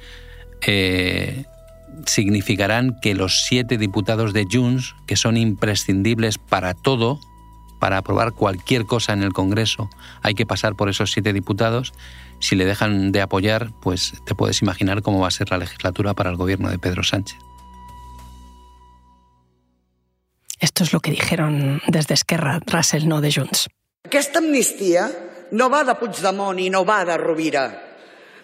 eh, 0.67 1.45
significarán 2.07 2.99
que 3.01 3.15
los 3.15 3.45
siete 3.45 3.79
diputados 3.79 4.33
de 4.33 4.47
Junts, 4.51 4.95
que 5.07 5.17
son 5.17 5.37
imprescindibles 5.37 6.39
para 6.39 6.75
todo, 6.75 7.19
para 7.81 7.99
aprobar 7.99 8.33
cualquier 8.33 8.87
cosa 8.87 9.13
en 9.13 9.23
el 9.23 9.33
Congreso, 9.33 9.91
hay 10.23 10.35
que 10.35 10.47
pasar 10.47 10.75
por 10.75 10.89
esos 10.89 11.13
siete 11.13 11.33
diputados. 11.33 11.93
Si 12.41 12.55
le 12.57 12.65
dejan 12.65 13.13
de 13.13 13.21
apoyar, 13.21 13.71
pues 13.83 14.13
te 14.25 14.35
puedes 14.35 14.63
imaginar 14.63 15.03
cómo 15.03 15.21
va 15.21 15.29
a 15.29 15.33
ser 15.33 15.51
la 15.51 15.59
legislatura 15.59 16.15
para 16.15 16.31
el 16.31 16.37
gobierno 16.37 16.71
de 16.71 16.79
Pedro 16.79 17.03
Sánchez. 17.03 17.39
Esto 20.61 20.85
es 20.85 20.93
lo 20.93 21.01
que 21.01 21.11
dijeron 21.11 21.83
desde 21.89 22.15
Esquerra 22.15 22.61
tras 22.61 22.95
el 22.95 23.09
no 23.09 23.21
de 23.21 23.33
Junts. 23.33 23.69
Aquesta 24.07 24.39
amnistia 24.39 25.11
no 25.51 25.69
va 25.69 25.83
de 25.85 25.95
Puigdemont 25.99 26.59
i 26.59 26.71
no 26.71 26.85
va 26.87 27.05
de 27.05 27.17
Rovira 27.19 27.92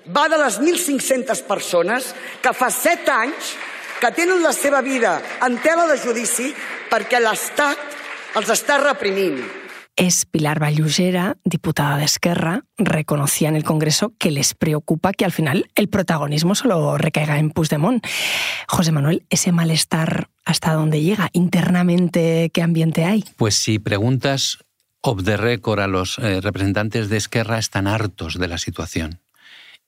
va 0.06 0.28
de 0.28 0.38
les 0.40 0.60
1.500 0.60 1.42
persones 1.48 2.14
que 2.42 2.54
fa 2.56 2.70
set 2.72 3.08
anys 3.12 3.54
que 4.00 4.10
tenen 4.14 4.42
la 4.42 4.52
seva 4.54 4.80
vida 4.80 5.18
en 5.44 5.58
tela 5.62 5.86
de 5.90 5.98
judici 5.98 6.52
perquè 6.90 7.20
l'Estat 7.20 8.36
els 8.38 8.52
està 8.54 8.78
reprimint. 8.82 9.40
Es 9.98 10.26
Pilar 10.26 10.60
Vallugera, 10.62 11.36
diputada 11.44 11.96
de 11.98 12.04
Esquerra, 12.04 12.62
reconocía 12.76 13.48
en 13.48 13.56
el 13.56 13.64
Congreso 13.64 14.12
que 14.16 14.30
les 14.30 14.54
preocupa 14.54 15.12
que 15.12 15.24
al 15.24 15.32
final 15.32 15.68
el 15.74 15.88
protagonismo 15.88 16.54
solo 16.54 16.96
recaiga 16.98 17.40
en 17.40 17.50
Puigdemont. 17.50 18.06
José 18.68 18.92
Manuel, 18.92 19.26
¿ese 19.28 19.50
malestar 19.50 20.30
hasta 20.44 20.72
dónde 20.74 21.02
llega? 21.02 21.30
¿Internamente 21.32 22.50
qué 22.54 22.62
ambiente 22.62 23.04
hay? 23.04 23.24
Pues 23.36 23.56
si 23.56 23.80
preguntas 23.80 24.58
off 25.00 25.24
the 25.24 25.36
record 25.36 25.80
a 25.80 25.88
los 25.88 26.18
eh, 26.20 26.40
representantes 26.42 27.08
de 27.08 27.16
Esquerra, 27.16 27.58
están 27.58 27.88
hartos 27.88 28.38
de 28.38 28.46
la 28.46 28.58
situación 28.58 29.20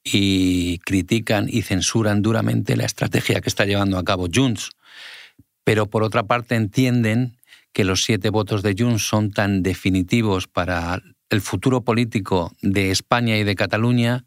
y 0.03 0.79
critican 0.79 1.47
y 1.49 1.63
censuran 1.63 2.23
duramente 2.23 2.77
la 2.77 2.85
estrategia 2.85 3.41
que 3.41 3.49
está 3.49 3.65
llevando 3.65 3.99
a 3.99 4.05
cabo 4.05 4.29
Junts. 4.33 4.71
Pero 5.65 5.87
por 5.87 6.03
otra 6.03 6.25
parte 6.25 6.55
entienden 6.55 7.37
que 7.73 7.85
los 7.85 8.05
siete 8.05 8.31
votos 8.31 8.63
de 8.63 8.75
Junts 8.77 9.07
son 9.07 9.31
tan 9.31 9.63
definitivos 9.63 10.49
para 10.49 11.01
el 11.29 11.41
futuro 11.41 11.83
político 11.83 12.53
de 12.61 12.91
España 12.91 13.37
y 13.37 13.45
de 13.45 13.55
Cataluña 13.55 14.25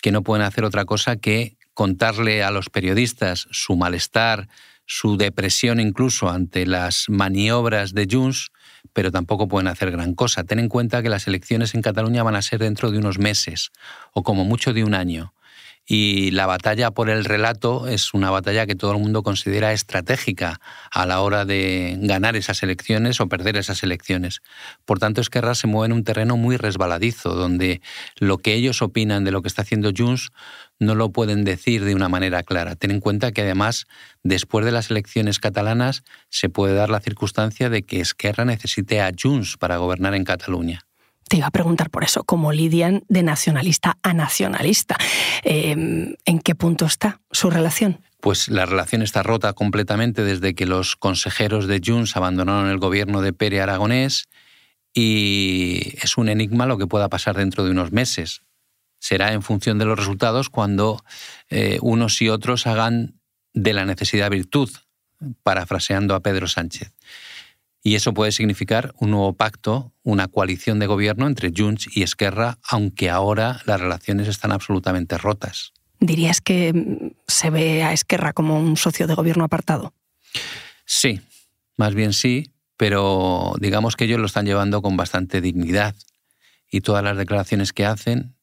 que 0.00 0.12
no 0.12 0.22
pueden 0.22 0.44
hacer 0.44 0.64
otra 0.64 0.84
cosa 0.84 1.16
que 1.16 1.56
contarle 1.74 2.42
a 2.42 2.50
los 2.50 2.68
periodistas 2.68 3.46
su 3.50 3.76
malestar, 3.76 4.48
su 4.84 5.16
depresión 5.16 5.80
incluso 5.80 6.28
ante 6.28 6.66
las 6.66 7.04
maniobras 7.08 7.94
de 7.94 8.08
Junts, 8.10 8.50
pero 8.92 9.10
tampoco 9.10 9.48
pueden 9.48 9.68
hacer 9.68 9.90
gran 9.90 10.14
cosa. 10.14 10.44
Ten 10.44 10.58
en 10.58 10.68
cuenta 10.68 11.02
que 11.02 11.08
las 11.08 11.26
elecciones 11.26 11.74
en 11.74 11.82
Cataluña 11.82 12.22
van 12.22 12.36
a 12.36 12.42
ser 12.42 12.60
dentro 12.60 12.90
de 12.90 12.98
unos 12.98 13.18
meses 13.18 13.72
o 14.12 14.22
como 14.22 14.44
mucho 14.44 14.72
de 14.72 14.84
un 14.84 14.94
año. 14.94 15.34
Y 15.94 16.30
la 16.30 16.46
batalla 16.46 16.90
por 16.92 17.10
el 17.10 17.22
relato 17.22 17.86
es 17.86 18.14
una 18.14 18.30
batalla 18.30 18.64
que 18.66 18.74
todo 18.74 18.92
el 18.92 18.98
mundo 18.98 19.22
considera 19.22 19.74
estratégica 19.74 20.58
a 20.90 21.04
la 21.04 21.20
hora 21.20 21.44
de 21.44 21.98
ganar 22.00 22.34
esas 22.34 22.62
elecciones 22.62 23.20
o 23.20 23.28
perder 23.28 23.58
esas 23.58 23.82
elecciones. 23.82 24.40
Por 24.86 24.98
tanto, 24.98 25.20
Esquerra 25.20 25.54
se 25.54 25.66
mueve 25.66 25.92
en 25.92 25.92
un 25.92 26.02
terreno 26.02 26.38
muy 26.38 26.56
resbaladizo, 26.56 27.34
donde 27.34 27.82
lo 28.18 28.38
que 28.38 28.54
ellos 28.54 28.80
opinan 28.80 29.24
de 29.24 29.32
lo 29.32 29.42
que 29.42 29.48
está 29.48 29.60
haciendo 29.60 29.90
Junts 29.94 30.30
no 30.78 30.94
lo 30.94 31.12
pueden 31.12 31.44
decir 31.44 31.84
de 31.84 31.94
una 31.94 32.08
manera 32.08 32.42
clara. 32.42 32.74
Ten 32.74 32.90
en 32.90 33.00
cuenta 33.00 33.32
que 33.32 33.42
además, 33.42 33.84
después 34.22 34.64
de 34.64 34.72
las 34.72 34.90
elecciones 34.90 35.40
catalanas, 35.40 36.04
se 36.30 36.48
puede 36.48 36.72
dar 36.72 36.88
la 36.88 37.00
circunstancia 37.00 37.68
de 37.68 37.82
que 37.82 38.00
Esquerra 38.00 38.46
necesite 38.46 39.02
a 39.02 39.12
Junts 39.12 39.58
para 39.58 39.76
gobernar 39.76 40.14
en 40.14 40.24
Cataluña. 40.24 40.86
Te 41.32 41.38
iba 41.38 41.46
a 41.46 41.50
preguntar 41.50 41.88
por 41.88 42.04
eso, 42.04 42.24
¿cómo 42.24 42.52
lidian 42.52 43.04
de 43.08 43.22
nacionalista 43.22 43.96
a 44.02 44.12
nacionalista? 44.12 44.98
Em, 45.42 46.14
¿En 46.26 46.40
qué 46.40 46.54
punto 46.54 46.84
está 46.84 47.22
su 47.30 47.48
relación? 47.48 48.02
Pues 48.20 48.50
la 48.50 48.66
relación 48.66 49.00
está 49.00 49.22
rota 49.22 49.54
completamente 49.54 50.24
desde 50.24 50.54
que 50.54 50.66
los 50.66 50.94
consejeros 50.94 51.66
de 51.68 51.80
Junts 51.82 52.18
abandonaron 52.18 52.68
el 52.68 52.76
gobierno 52.76 53.22
de 53.22 53.32
Pere 53.32 53.62
Aragonés 53.62 54.28
y 54.92 55.94
es 56.02 56.18
un 56.18 56.28
enigma 56.28 56.66
lo 56.66 56.76
que 56.76 56.86
pueda 56.86 57.08
pasar 57.08 57.34
dentro 57.34 57.64
de 57.64 57.70
unos 57.70 57.92
meses. 57.92 58.42
será 58.98 59.32
en 59.32 59.40
función 59.40 59.78
de 59.78 59.86
los 59.86 59.98
resultados 59.98 60.50
cuando 60.50 61.02
eh, 61.48 61.78
unos 61.80 62.20
y 62.20 62.28
otros 62.28 62.66
hagan 62.66 63.14
de 63.54 63.72
la 63.72 63.86
necesidad 63.86 64.28
virtud, 64.28 64.68
parafraseando 65.42 66.14
a 66.14 66.20
Pedro 66.20 66.46
Sánchez. 66.46 66.92
Y 67.82 67.96
eso 67.96 68.14
puede 68.14 68.30
significar 68.30 68.94
un 68.98 69.10
nuevo 69.10 69.32
pacto, 69.32 69.92
una 70.04 70.28
coalición 70.28 70.78
de 70.78 70.86
gobierno 70.86 71.26
entre 71.26 71.52
Junts 71.54 71.88
y 71.96 72.02
Esquerra, 72.02 72.58
aunque 72.62 73.10
ahora 73.10 73.60
las 73.66 73.80
relaciones 73.80 74.28
están 74.28 74.52
absolutamente 74.52 75.18
rotas. 75.18 75.72
¿Dirías 75.98 76.40
que 76.40 76.72
mm, 76.72 77.10
se 77.26 77.50
ve 77.50 77.82
a 77.82 77.92
Esquerra 77.92 78.32
como 78.32 78.58
un 78.58 78.76
socio 78.76 79.06
de 79.06 79.14
gobierno 79.14 79.44
apartado? 79.44 79.92
Sí, 80.84 81.20
más 81.76 81.94
bien 81.94 82.12
sí, 82.12 82.52
pero 82.76 83.54
digamos 83.60 83.96
que 83.96 84.04
ellos 84.04 84.20
lo 84.20 84.26
están 84.26 84.46
llevando 84.46 84.82
con 84.82 84.96
bastante 84.96 85.40
dignidad. 85.40 85.94
Y 86.70 86.80
todas 86.80 87.04
las 87.04 87.16
declaraciones 87.16 87.72
que 87.72 87.84
hacen, 87.84 88.34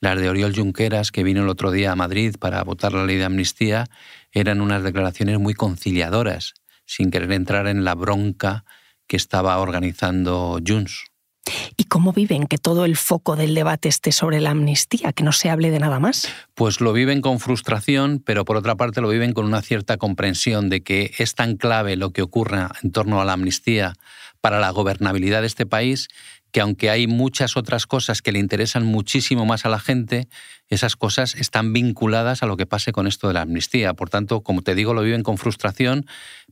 las 0.00 0.18
de 0.18 0.28
Oriol 0.28 0.54
Junqueras, 0.54 1.12
que 1.12 1.22
vino 1.22 1.42
el 1.42 1.48
otro 1.48 1.70
día 1.70 1.92
a 1.92 1.96
Madrid 1.96 2.34
para 2.38 2.62
votar 2.64 2.92
la 2.92 3.04
ley 3.04 3.16
de 3.16 3.24
amnistía, 3.24 3.86
eran 4.32 4.60
unas 4.60 4.82
declaraciones 4.82 5.38
muy 5.38 5.54
conciliadoras, 5.54 6.54
sin 6.90 7.12
querer 7.12 7.30
entrar 7.30 7.68
en 7.68 7.84
la 7.84 7.94
bronca 7.94 8.64
que 9.06 9.16
estaba 9.16 9.56
organizando 9.58 10.58
Junts. 10.66 11.04
¿Y 11.76 11.84
cómo 11.84 12.12
viven 12.12 12.48
que 12.48 12.58
todo 12.58 12.84
el 12.84 12.96
foco 12.96 13.36
del 13.36 13.54
debate 13.54 13.88
esté 13.88 14.10
sobre 14.10 14.40
la 14.40 14.50
amnistía, 14.50 15.12
que 15.12 15.22
no 15.22 15.30
se 15.30 15.50
hable 15.50 15.70
de 15.70 15.78
nada 15.78 16.00
más? 16.00 16.28
Pues 16.54 16.80
lo 16.80 16.92
viven 16.92 17.20
con 17.20 17.38
frustración, 17.38 18.20
pero 18.24 18.44
por 18.44 18.56
otra 18.56 18.74
parte 18.74 19.00
lo 19.00 19.08
viven 19.08 19.32
con 19.32 19.46
una 19.46 19.62
cierta 19.62 19.98
comprensión 19.98 20.68
de 20.68 20.82
que 20.82 21.12
es 21.18 21.36
tan 21.36 21.56
clave 21.56 21.96
lo 21.96 22.10
que 22.10 22.22
ocurra 22.22 22.72
en 22.82 22.90
torno 22.90 23.20
a 23.20 23.24
la 23.24 23.34
amnistía 23.34 23.94
para 24.40 24.58
la 24.58 24.70
gobernabilidad 24.70 25.42
de 25.42 25.46
este 25.46 25.66
país 25.66 26.08
que 26.50 26.60
aunque 26.60 26.90
hay 26.90 27.06
muchas 27.06 27.56
otras 27.56 27.86
cosas 27.86 28.22
que 28.22 28.32
le 28.32 28.38
interesan 28.38 28.84
muchísimo 28.84 29.46
más 29.46 29.64
a 29.64 29.68
la 29.68 29.78
gente, 29.78 30.28
esas 30.68 30.96
cosas 30.96 31.34
están 31.34 31.72
vinculadas 31.72 32.42
a 32.42 32.46
lo 32.46 32.56
que 32.56 32.66
pase 32.66 32.92
con 32.92 33.06
esto 33.06 33.28
de 33.28 33.34
la 33.34 33.42
amnistía. 33.42 33.94
Por 33.94 34.10
tanto, 34.10 34.42
como 34.42 34.62
te 34.62 34.74
digo, 34.74 34.94
lo 34.94 35.02
viven 35.02 35.22
con 35.22 35.38
frustración, 35.38 36.06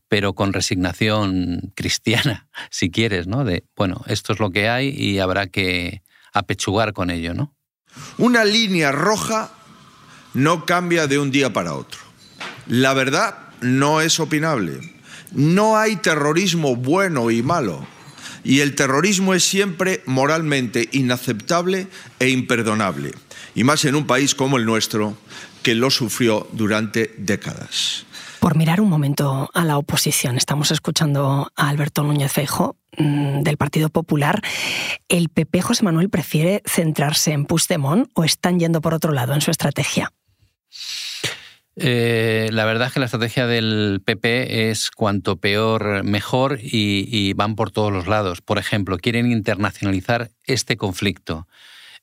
pero 0.09 0.35
con 0.35 0.53
resignación 0.53 1.73
cristiana, 1.75 2.49
si 2.71 2.91
quieres, 2.91 3.27
¿no? 3.27 3.45
De, 3.45 3.65
bueno, 3.77 4.03
esto 4.07 4.33
es 4.33 4.41
lo 4.41 4.51
que 4.51 4.69
hay 4.69 4.89
y 4.89 5.19
habrá 5.19 5.47
que 5.47 6.03
apechugar 6.33 6.93
con 6.93 7.11
ello, 7.11 7.35
¿no? 7.35 7.55
Una 8.17 8.45
línea 8.45 8.93
roja 8.93 9.51
no 10.35 10.67
cambia 10.67 11.07
de 11.07 11.19
un 11.19 11.31
día 11.31 11.53
para 11.53 11.75
otro. 11.75 12.01
La 12.67 12.93
verdad 12.95 13.37
no 13.61 14.01
es 14.01 14.21
opinable. 14.21 14.79
No 15.33 15.77
hay 15.77 15.97
terrorismo 15.97 16.77
bueno 16.77 17.31
y 17.31 17.43
malo 17.43 17.87
y 18.45 18.61
el 18.61 18.75
terrorismo 18.75 19.35
es 19.35 19.45
siempre 19.45 20.03
moralmente 20.07 20.89
inaceptable 20.93 21.89
e 22.19 22.31
imperdonable, 22.31 23.13
y 23.55 23.65
más 23.65 23.85
en 23.85 23.95
un 23.95 24.07
país 24.07 24.35
como 24.35 24.57
el 24.57 24.65
nuestro, 24.65 25.19
que 25.63 25.75
lo 25.75 25.91
sufrió 25.91 26.49
durante 26.53 27.15
décadas. 27.19 28.07
Por 28.41 28.57
mirar 28.57 28.81
un 28.81 28.89
momento 28.89 29.51
a 29.53 29.65
la 29.65 29.79
oposición, 29.79 30.37
estamos 30.37 30.71
escuchando 30.71 31.51
a 31.57 31.69
Alberto 31.69 32.03
Núñez 32.03 32.33
Feijo 32.33 32.77
mm, 32.97 33.43
del 33.43 33.57
Partido 33.57 33.89
Popular. 33.89 34.41
¿El 35.09 35.29
PP 35.29 35.61
José 35.61 35.85
Manuel 35.85 36.09
prefiere 36.09 36.63
centrarse 36.65 37.33
en 37.33 37.47
Puigdemont 37.47 38.09
o 38.15 38.25
están 38.25 38.61
yendo 38.61 38.81
por 38.81 38.95
otro 38.95 39.13
lado 39.13 39.35
en 39.35 39.41
su 39.41 39.51
estrategia? 39.51 40.13
Eh, 41.81 42.49
la 42.53 42.65
verdad 42.65 42.89
es 42.89 42.93
que 42.93 43.01
la 43.01 43.07
estrategia 43.07 43.47
del 43.47 44.03
PP 44.05 44.71
es 44.71 44.91
cuanto 44.91 45.37
peor 45.37 46.03
mejor 46.03 46.59
y, 46.61 47.33
van 47.35 47.55
por 47.55 47.71
todos 47.71 47.93
los 47.93 48.09
lados. 48.09 48.41
Por 48.41 48.59
ejemplo, 48.59 48.99
quieren 48.99 49.31
internacionalizar 49.31 50.31
este 50.45 50.77
conflicto. 50.77 51.47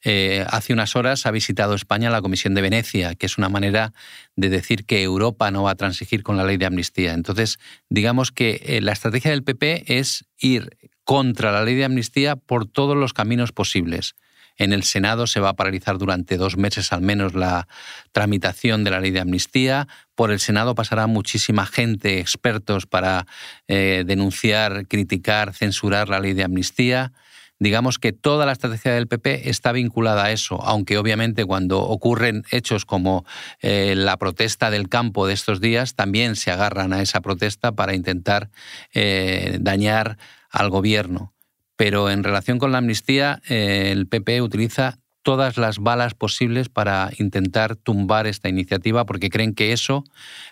Eh, 0.07 0.45
hace 0.47 0.71
unas 0.71 0.95
horas 0.95 1.25
ha 1.25 1.31
visitado 1.31 1.73
España 1.73 2.11
la 2.11 2.21
Comisión 2.21 2.53
de 2.53 2.61
Venecia, 2.61 3.15
que 3.15 3.25
es 3.25 3.39
una 3.39 3.49
manera 3.49 3.91
de 4.35 4.49
decir 4.49 4.85
que 4.85 5.01
Europa 5.01 5.49
no 5.49 5.63
va 5.63 5.71
a 5.71 5.75
transigir 5.75 6.21
con 6.21 6.37
la 6.37 6.43
ley 6.43 6.57
de 6.57 6.67
amnistía. 6.67 7.13
Entonces, 7.13 7.57
digamos 7.89 8.31
que 8.31 8.61
eh, 8.63 8.81
la 8.81 8.91
estrategia 8.91 9.31
del 9.31 9.43
PP 9.43 9.97
es 9.97 10.25
ir 10.37 10.77
contra 11.03 11.51
la 11.51 11.63
ley 11.63 11.73
de 11.73 11.85
amnistía 11.85 12.35
por 12.35 12.67
todos 12.67 12.95
los 12.95 13.13
caminos 13.13 13.51
posibles. 13.51 14.13
En 14.57 14.73
el 14.73 14.83
Senado 14.83 15.25
se 15.25 15.39
va 15.39 15.49
a 15.49 15.55
paralizar 15.55 15.97
durante 15.97 16.37
dos 16.37 16.55
meses 16.55 16.93
al 16.93 17.01
menos 17.01 17.33
la 17.33 17.67
tramitación 18.11 18.83
de 18.83 18.91
la 18.91 18.99
ley 18.99 19.09
de 19.09 19.19
amnistía. 19.19 19.87
Por 20.13 20.31
el 20.31 20.39
Senado 20.39 20.75
pasará 20.75 21.07
muchísima 21.07 21.65
gente, 21.65 22.19
expertos, 22.19 22.85
para 22.85 23.25
eh, 23.67 24.03
denunciar, 24.05 24.87
criticar, 24.87 25.53
censurar 25.53 26.09
la 26.09 26.19
ley 26.19 26.33
de 26.33 26.43
amnistía 26.43 27.11
digamos 27.59 27.99
que 27.99 28.13
toda 28.13 28.45
la 28.45 28.51
estrategia 28.51 28.93
del 28.93 29.07
PP 29.07 29.49
está 29.49 29.71
vinculada 29.71 30.25
a 30.25 30.31
eso, 30.31 30.61
aunque 30.63 30.97
obviamente 30.97 31.45
cuando 31.45 31.81
ocurren 31.81 32.43
hechos 32.51 32.85
como 32.85 33.25
eh, 33.61 33.93
la 33.95 34.17
protesta 34.17 34.69
del 34.69 34.89
campo 34.89 35.27
de 35.27 35.33
estos 35.33 35.61
días, 35.61 35.95
también 35.95 36.35
se 36.35 36.51
agarran 36.51 36.93
a 36.93 37.01
esa 37.01 37.21
protesta 37.21 37.71
para 37.73 37.95
intentar 37.95 38.49
eh, 38.93 39.57
dañar 39.61 40.17
al 40.49 40.69
gobierno 40.69 41.35
pero 41.75 42.09
en 42.09 42.23
relación 42.23 42.59
con 42.59 42.71
la 42.71 42.77
amnistía, 42.79 43.41
eh, 43.49 43.89
el 43.91 44.07
PP 44.07 44.41
utiliza 44.41 44.99
todas 45.23 45.57
las 45.57 45.79
balas 45.79 46.13
posibles 46.13 46.69
para 46.69 47.09
intentar 47.17 47.75
tumbar 47.75 48.27
esta 48.27 48.47
iniciativa 48.47 49.05
porque 49.05 49.29
creen 49.29 49.55
que 49.55 49.73
eso 49.73 50.03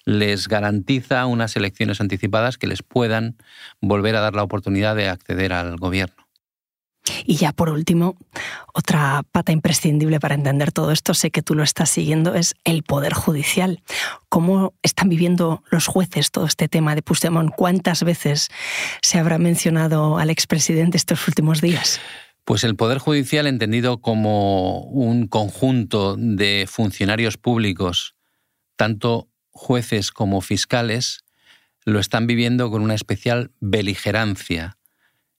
les 0.03 0.47
garantiza 0.47 1.25
unas 1.27 1.55
elecciones 1.55 2.01
anticipadas 2.01 2.57
que 2.57 2.67
les 2.67 2.81
puedan 2.81 3.37
volver 3.81 4.15
a 4.15 4.21
dar 4.21 4.33
la 4.33 4.43
oportunidad 4.43 4.95
de 4.95 5.09
acceder 5.09 5.53
al 5.53 5.77
gobierno. 5.77 6.22
Y 7.25 7.35
ya 7.35 7.51
por 7.51 7.69
último, 7.69 8.15
otra 8.73 9.23
pata 9.31 9.51
imprescindible 9.51 10.19
para 10.19 10.35
entender 10.35 10.71
todo 10.71 10.91
esto, 10.91 11.13
sé 11.13 11.31
que 11.31 11.41
tú 11.41 11.55
lo 11.55 11.63
estás 11.63 11.89
siguiendo, 11.89 12.33
es 12.35 12.55
el 12.63 12.83
Poder 12.83 13.13
Judicial. 13.13 13.81
¿Cómo 14.29 14.73
están 14.83 15.09
viviendo 15.09 15.63
los 15.69 15.87
jueces 15.87 16.31
todo 16.31 16.45
este 16.45 16.69
tema 16.69 16.95
de 16.95 17.01
Puigdemont? 17.01 17.51
¿Cuántas 17.55 18.03
veces 18.03 18.49
se 19.01 19.19
habrá 19.19 19.37
mencionado 19.37 20.17
al 20.17 20.29
expresidente 20.29 20.97
estos 20.97 21.27
últimos 21.27 21.61
días? 21.61 21.99
Pues 22.45 22.63
el 22.63 22.75
Poder 22.75 22.97
Judicial, 22.97 23.47
entendido 23.47 23.99
como 23.99 24.81
un 24.81 25.27
conjunto 25.27 26.15
de 26.17 26.65
funcionarios 26.69 27.37
públicos, 27.37 28.15
tanto 28.75 29.29
jueces 29.51 30.11
como 30.11 30.41
fiscales, 30.41 31.19
lo 31.85 31.99
están 31.99 32.27
viviendo 32.27 32.69
con 32.71 32.81
una 32.81 32.95
especial 32.95 33.51
beligerancia 33.59 34.77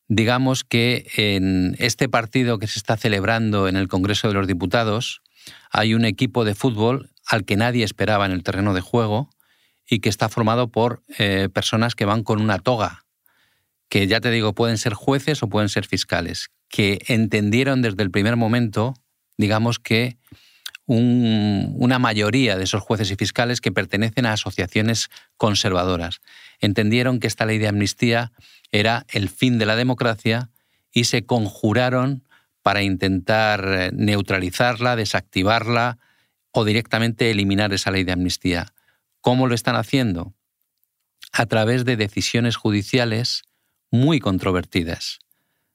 digamos 0.08 0.64
que 0.64 1.06
en 1.16 1.76
este 1.78 2.08
partido 2.08 2.58
que 2.58 2.66
se 2.66 2.78
está 2.78 2.96
celebrando 2.96 3.68
en 3.68 3.76
el 3.76 3.88
Congreso 3.88 4.28
de 4.28 4.34
los 4.34 4.46
Diputados 4.46 5.22
hay 5.70 5.94
un 5.94 6.04
equipo 6.04 6.44
de 6.44 6.54
fútbol 6.54 7.10
al 7.26 7.44
que 7.44 7.56
nadie 7.56 7.84
esperaba 7.84 8.26
en 8.26 8.32
el 8.32 8.42
terreno 8.42 8.74
de 8.74 8.80
juego 8.80 9.30
y 9.88 10.00
que 10.00 10.08
está 10.08 10.28
formado 10.28 10.68
por 10.68 11.02
eh, 11.18 11.48
personas 11.52 11.94
que 11.94 12.04
van 12.04 12.22
con 12.22 12.40
una 12.40 12.58
toga, 12.58 13.04
que 13.88 14.06
ya 14.06 14.20
te 14.20 14.30
digo, 14.30 14.54
pueden 14.54 14.78
ser 14.78 14.94
jueces 14.94 15.42
o 15.42 15.48
pueden 15.48 15.68
ser 15.68 15.86
fiscales, 15.86 16.50
que 16.68 16.98
entendieron 17.06 17.82
desde 17.82 18.02
el 18.02 18.10
primer 18.10 18.36
momento, 18.36 18.94
digamos 19.36 19.78
que 19.78 20.16
una 20.86 21.98
mayoría 21.98 22.58
de 22.58 22.64
esos 22.64 22.82
jueces 22.82 23.10
y 23.10 23.16
fiscales 23.16 23.62
que 23.62 23.72
pertenecen 23.72 24.26
a 24.26 24.32
asociaciones 24.32 25.08
conservadoras. 25.38 26.20
Entendieron 26.60 27.20
que 27.20 27.26
esta 27.26 27.46
ley 27.46 27.56
de 27.56 27.68
amnistía 27.68 28.32
era 28.74 29.06
el 29.08 29.28
fin 29.28 29.56
de 29.58 29.66
la 29.66 29.76
democracia 29.76 30.50
y 30.90 31.04
se 31.04 31.24
conjuraron 31.24 32.24
para 32.60 32.82
intentar 32.82 33.64
eh, 33.64 33.90
neutralizarla, 33.92 34.96
desactivarla 34.96 35.98
o 36.50 36.64
directamente 36.64 37.30
eliminar 37.30 37.72
esa 37.72 37.92
ley 37.92 38.02
de 38.02 38.10
amnistía. 38.10 38.74
¿Cómo 39.20 39.46
lo 39.46 39.54
están 39.54 39.76
haciendo? 39.76 40.34
A 41.32 41.46
través 41.46 41.84
de 41.84 41.96
decisiones 41.96 42.56
judiciales 42.56 43.44
muy 43.92 44.18
controvertidas, 44.18 45.20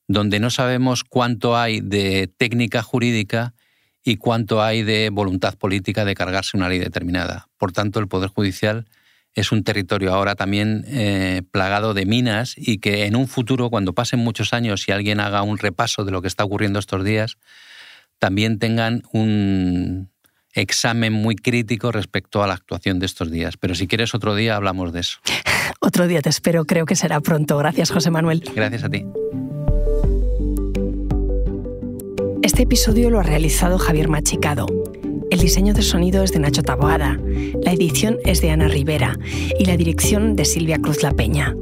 donde 0.09 0.41
no 0.41 0.49
sabemos 0.49 1.05
cuánto 1.05 1.55
hay 1.55 1.79
de 1.79 2.27
técnica 2.27 2.83
jurídica 2.83 3.53
y 4.03 4.17
cuánto 4.17 4.61
hay 4.61 4.83
de 4.83 5.09
voluntad 5.09 5.57
política 5.57 6.03
de 6.03 6.15
cargarse 6.15 6.57
una 6.57 6.67
ley 6.67 6.79
determinada. 6.79 7.47
Por 7.57 7.71
tanto, 7.71 8.01
el 8.01 8.09
Poder 8.09 8.29
Judicial 8.29 8.87
es 9.35 9.51
un 9.51 9.63
territorio 9.63 10.13
ahora 10.13 10.35
también 10.35 10.83
eh, 10.87 11.43
plagado 11.51 11.93
de 11.93 12.05
minas 12.05 12.55
y 12.57 12.79
que 12.79 13.05
en 13.05 13.15
un 13.15 13.27
futuro, 13.27 13.69
cuando 13.69 13.93
pasen 13.93 14.19
muchos 14.19 14.53
años 14.53 14.87
y 14.87 14.91
alguien 14.91 15.19
haga 15.19 15.41
un 15.43 15.57
repaso 15.57 16.03
de 16.03 16.11
lo 16.11 16.21
que 16.21 16.27
está 16.27 16.43
ocurriendo 16.43 16.79
estos 16.79 17.03
días, 17.03 17.37
también 18.17 18.59
tengan 18.59 19.03
un 19.13 20.09
examen 20.53 21.13
muy 21.13 21.35
crítico 21.35 21.91
respecto 21.91 22.43
a 22.43 22.47
la 22.47 22.53
actuación 22.53 22.99
de 22.99 23.05
estos 23.05 23.31
días. 23.31 23.55
Pero 23.57 23.75
si 23.75 23.87
quieres 23.87 24.13
otro 24.13 24.35
día 24.35 24.55
hablamos 24.55 24.91
de 24.93 25.01
eso. 25.01 25.19
otro 25.79 26.07
día 26.07 26.21
te 26.21 26.29
espero, 26.29 26.65
creo 26.65 26.85
que 26.85 26.95
será 26.95 27.19
pronto. 27.21 27.57
Gracias, 27.57 27.91
José 27.91 28.11
Manuel. 28.11 28.43
Gracias 28.55 28.83
a 28.83 28.89
ti. 28.89 29.05
Este 32.41 32.63
episodio 32.63 33.09
lo 33.09 33.19
ha 33.19 33.23
realizado 33.23 33.77
Javier 33.77 34.07
Machicado. 34.07 34.65
El 35.39 35.45
diseño 35.45 35.73
de 35.73 35.83
sonido 35.83 36.21
es 36.21 36.33
de 36.33 36.39
Nacho 36.39 36.63
Taboada, 36.63 37.17
la 37.63 37.71
edición 37.71 38.17
es 38.25 38.41
de 38.41 38.51
Ana 38.51 38.67
Rivera 38.67 39.17
y 39.57 39.63
la 39.63 39.77
dirección 39.77 40.35
de 40.35 40.43
Silvia 40.43 40.79
Cruz 40.79 41.01
La 41.01 41.11
Peña. 41.11 41.55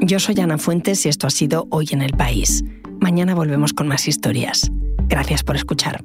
Yo 0.00 0.18
soy 0.18 0.40
Ana 0.40 0.56
Fuentes 0.56 1.04
y 1.04 1.10
esto 1.10 1.26
ha 1.26 1.30
sido 1.30 1.66
Hoy 1.70 1.88
en 1.90 2.00
el 2.00 2.12
País. 2.12 2.64
Mañana 2.98 3.34
volvemos 3.34 3.74
con 3.74 3.88
más 3.88 4.08
historias. 4.08 4.72
Gracias 5.06 5.44
por 5.44 5.56
escuchar. 5.56 6.02